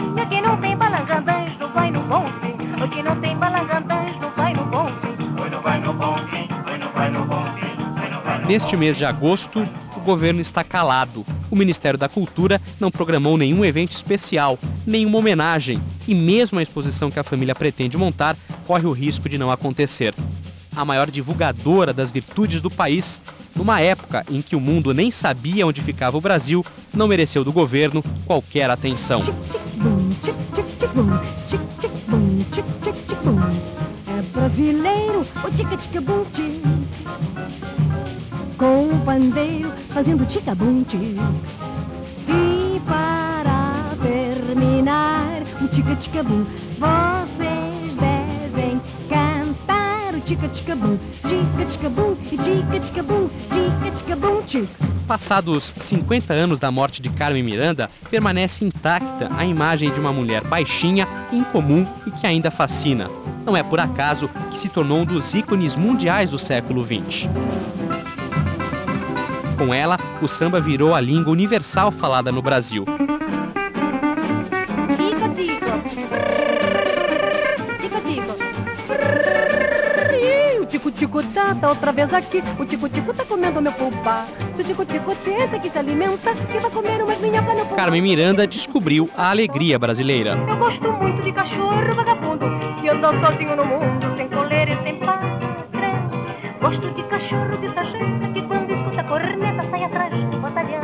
Neste 8.49 8.79
mês 8.79 8.97
de 8.97 9.05
agosto, 9.05 9.61
o 9.95 10.01
governo 10.01 10.41
está 10.41 10.65
calado. 10.65 11.23
O 11.51 11.55
Ministério 11.55 11.99
da 11.99 12.09
Cultura 12.09 12.59
não 12.81 12.91
programou 12.91 13.37
nenhum 13.37 13.63
evento 13.63 13.93
especial, 13.93 14.59
nenhuma 14.87 15.19
homenagem, 15.19 15.83
e 16.07 16.15
mesmo 16.15 16.59
a 16.59 16.63
exposição 16.63 17.11
que 17.11 17.21
a 17.21 17.23
família 17.23 17.55
pretende 17.55 17.99
montar 17.99 18.39
corre 18.67 18.87
o 18.87 18.93
risco 18.93 19.29
de 19.29 19.37
não 19.37 19.51
acontecer. 19.51 20.15
A 20.75 20.83
maior 20.83 21.11
divulgadora 21.11 21.93
das 21.93 22.11
virtudes 22.11 22.63
do 22.63 22.71
país, 22.71 23.21
numa 23.55 23.83
época 23.83 24.25
em 24.31 24.41
que 24.41 24.57
o 24.57 24.61
mundo 24.61 24.95
nem 24.95 25.11
sabia 25.11 25.67
onde 25.67 25.83
ficava 25.83 26.17
o 26.17 26.21
Brasil, 26.23 26.65
não 26.95 27.07
mereceu 27.07 27.45
do 27.45 27.53
governo 27.53 28.03
qualquer 28.25 28.71
atenção. 28.71 29.21
é 34.07 34.23
brasileiro, 34.33 35.27
o 35.45 35.51
tica-tica-bum-tic. 35.51 36.78
Com 38.59 38.89
um 38.89 39.01
pandeiro 39.05 39.71
fazendo 39.95 40.27
tica-bum-tic. 40.27 41.17
E 42.27 42.81
para 42.81 43.95
terminar, 44.03 45.43
o 45.63 45.69
tica-tica-bum, 45.69 46.45
vocês 46.77 47.95
devem 47.95 48.81
cantar 49.09 50.13
o 50.17 50.21
tica-tica-bum, 50.23 50.99
tica-tica-bum, 51.23 52.17
e 52.25 52.37
tica-tica-bum, 52.37 53.31
tica-tica-bum, 53.49 54.43
tic. 54.43 54.69
Passados 55.07 55.73
50 55.79 56.35
anos 56.35 56.59
da 56.59 56.73
morte 56.73 57.01
de 57.01 57.11
Carmen 57.11 57.45
Miranda, 57.45 57.89
permanece 58.11 58.65
intacta 58.65 59.31
a 59.39 59.45
imagem 59.45 59.93
de 59.93 60.01
uma 60.01 60.13
mulher 60.13 60.43
baixinha, 60.43 61.07
incomum 61.33 61.87
e 62.05 62.11
que 62.11 62.27
ainda 62.27 62.51
fascina. 62.51 63.09
Não 63.47 63.57
é 63.57 63.63
por 63.63 63.79
acaso 63.79 64.29
que 64.51 64.59
se 64.59 64.69
tornou 64.69 64.99
um 64.99 65.05
dos 65.05 65.33
ícones 65.33 65.77
mundiais 65.77 66.33
do 66.33 66.39
século 66.39 66.85
XX. 66.85 67.29
Com 69.59 69.75
ela, 69.75 69.99
o 70.23 70.29
samba 70.29 70.61
virou 70.61 70.95
a 70.95 71.01
língua 71.01 71.33
universal 71.33 71.91
falada 71.91 72.31
no 72.31 72.41
Brasil. 72.41 72.85
Ih, 80.21 80.61
O 80.61 80.67
tico-tico 80.67 81.23
tá, 81.35 81.55
tá 81.55 81.69
outra 81.71 81.93
vez 81.93 82.13
aqui. 82.15 82.43
O 82.59 82.65
tico-tico 82.65 83.13
tá 83.13 83.25
comendo 83.25 83.61
meu. 83.61 84.29
Se 84.57 84.63
o 84.63 84.65
tico-tico 84.65 85.15
tenta 85.25 85.59
que 85.59 85.71
se 85.71 85.79
alimenta, 85.79 86.35
que 86.35 86.59
vai 86.59 86.71
comer 86.71 87.03
umas 87.03 87.19
minhocas 87.19 87.55
no 87.55 87.61
pulpá. 87.67 87.75
Carmen 87.77 88.03
Miranda 88.03 88.47
descobriu 88.47 89.11
a 89.17 89.31
alegria 89.31 89.79
brasileira. 89.79 90.39
Eu 90.49 90.57
gosto 90.57 90.93
muito 90.93 91.23
de 91.23 91.33
cachorro 91.33 91.95
vagabundo 91.97 92.47
que 92.81 92.89
anda 92.89 93.09
sozinho 93.21 93.57
no 93.57 93.65
mundo, 93.65 94.17
sem 94.17 94.29
coleira 94.29 94.73
e 94.73 94.83
sem 94.85 94.97
pátria. 95.01 95.49
Gosto 96.61 96.91
de 96.95 97.03
cachorro 97.05 97.57
de 97.57 97.69
sargento 97.75 98.33
que 98.33 98.43
do 100.31 100.41
batalhão. 100.41 100.83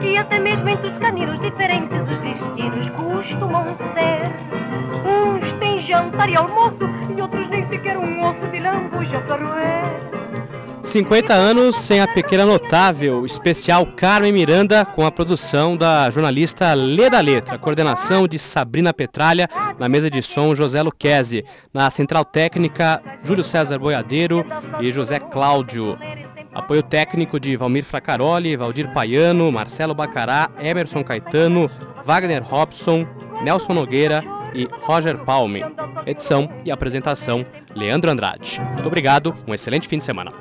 E 0.00 0.16
até 0.16 0.38
mesmo 0.38 0.68
entre 0.68 0.88
os 0.88 0.98
caninos 0.98 1.40
diferentes 1.40 2.00
os 2.00 2.18
destinos 2.18 2.90
costumam 2.90 3.76
ser. 3.94 4.30
Uns 5.04 5.52
têm 5.58 5.80
jantar 5.80 6.28
e 6.28 6.36
almoço 6.36 6.88
e 7.16 7.20
outros 7.20 7.48
nem 7.48 7.68
sequer 7.68 7.96
um 7.96 8.24
osso 8.24 8.46
de 8.50 8.60
lambuja 8.60 9.20
pra 9.20 9.36
roer. 9.36 10.16
50 10.82 11.34
anos 11.34 11.76
sem 11.76 12.00
a 12.00 12.06
pequena 12.06 12.46
notável, 12.46 13.26
especial 13.26 13.84
Carmen 13.84 14.32
Miranda, 14.32 14.84
com 14.84 15.04
a 15.04 15.10
produção 15.10 15.76
da 15.76 16.08
jornalista 16.10 16.72
Lê 16.74 17.10
da 17.10 17.20
Letra, 17.20 17.58
coordenação 17.58 18.28
de 18.28 18.38
Sabrina 18.38 18.94
Petralha, 18.94 19.48
na 19.78 19.88
mesa 19.88 20.08
de 20.08 20.22
som 20.22 20.54
José 20.54 20.80
Luquezzi, 20.80 21.44
na 21.74 21.90
central 21.90 22.24
técnica 22.24 23.02
Júlio 23.24 23.42
César 23.42 23.78
Boiadeiro 23.78 24.46
e 24.80 24.92
José 24.92 25.18
Cláudio. 25.18 25.98
Apoio 26.56 26.82
técnico 26.82 27.38
de 27.38 27.54
Valmir 27.54 27.84
Fracaroli, 27.84 28.56
Valdir 28.56 28.90
Paiano, 28.90 29.52
Marcelo 29.52 29.94
Bacará, 29.94 30.48
Emerson 30.58 31.04
Caetano, 31.04 31.70
Wagner 32.02 32.42
Robson, 32.42 33.06
Nelson 33.42 33.74
Nogueira 33.74 34.24
e 34.54 34.66
Roger 34.80 35.18
Palme. 35.18 35.62
Edição 36.06 36.48
e 36.64 36.70
apresentação, 36.70 37.44
Leandro 37.74 38.10
Andrade. 38.10 38.58
Muito 38.72 38.86
obrigado, 38.86 39.36
um 39.46 39.52
excelente 39.52 39.86
fim 39.86 39.98
de 39.98 40.04
semana. 40.04 40.32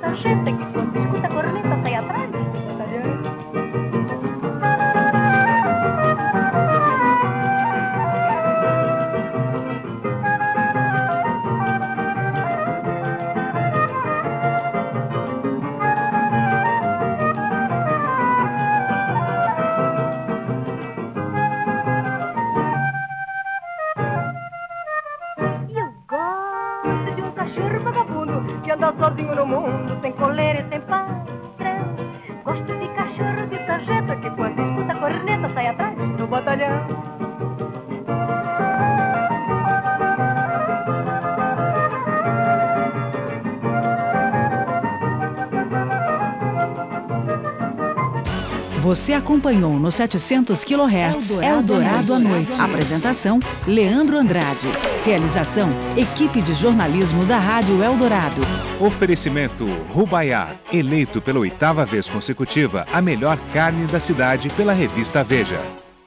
Você 48.96 49.12
acompanhou 49.12 49.78
no 49.78 49.91
700 49.91 50.64
kHz 50.64 51.32
Eldorado 51.32 52.14
à 52.14 52.20
noite. 52.20 52.62
Apresentação: 52.62 53.39
Leandro 53.68 54.18
Andrade. 54.18 54.70
Realização: 55.04 55.68
Equipe 55.98 56.41
de 56.41 56.54
Jornalismo 56.54 57.26
da 57.26 57.38
Rádio 57.38 57.84
Eldorado. 57.84 58.41
Oferecimento 58.80 59.66
Rubaiá, 59.91 60.56
eleito 60.72 61.22
pela 61.22 61.39
oitava 61.39 61.84
vez 61.84 62.08
consecutiva 62.08 62.88
a 62.93 63.02
melhor 63.02 63.38
carne 63.54 63.86
da 63.88 64.00
cidade 64.00 64.48
pela 64.52 64.72
revista 64.72 65.22
Veja. 65.26 65.84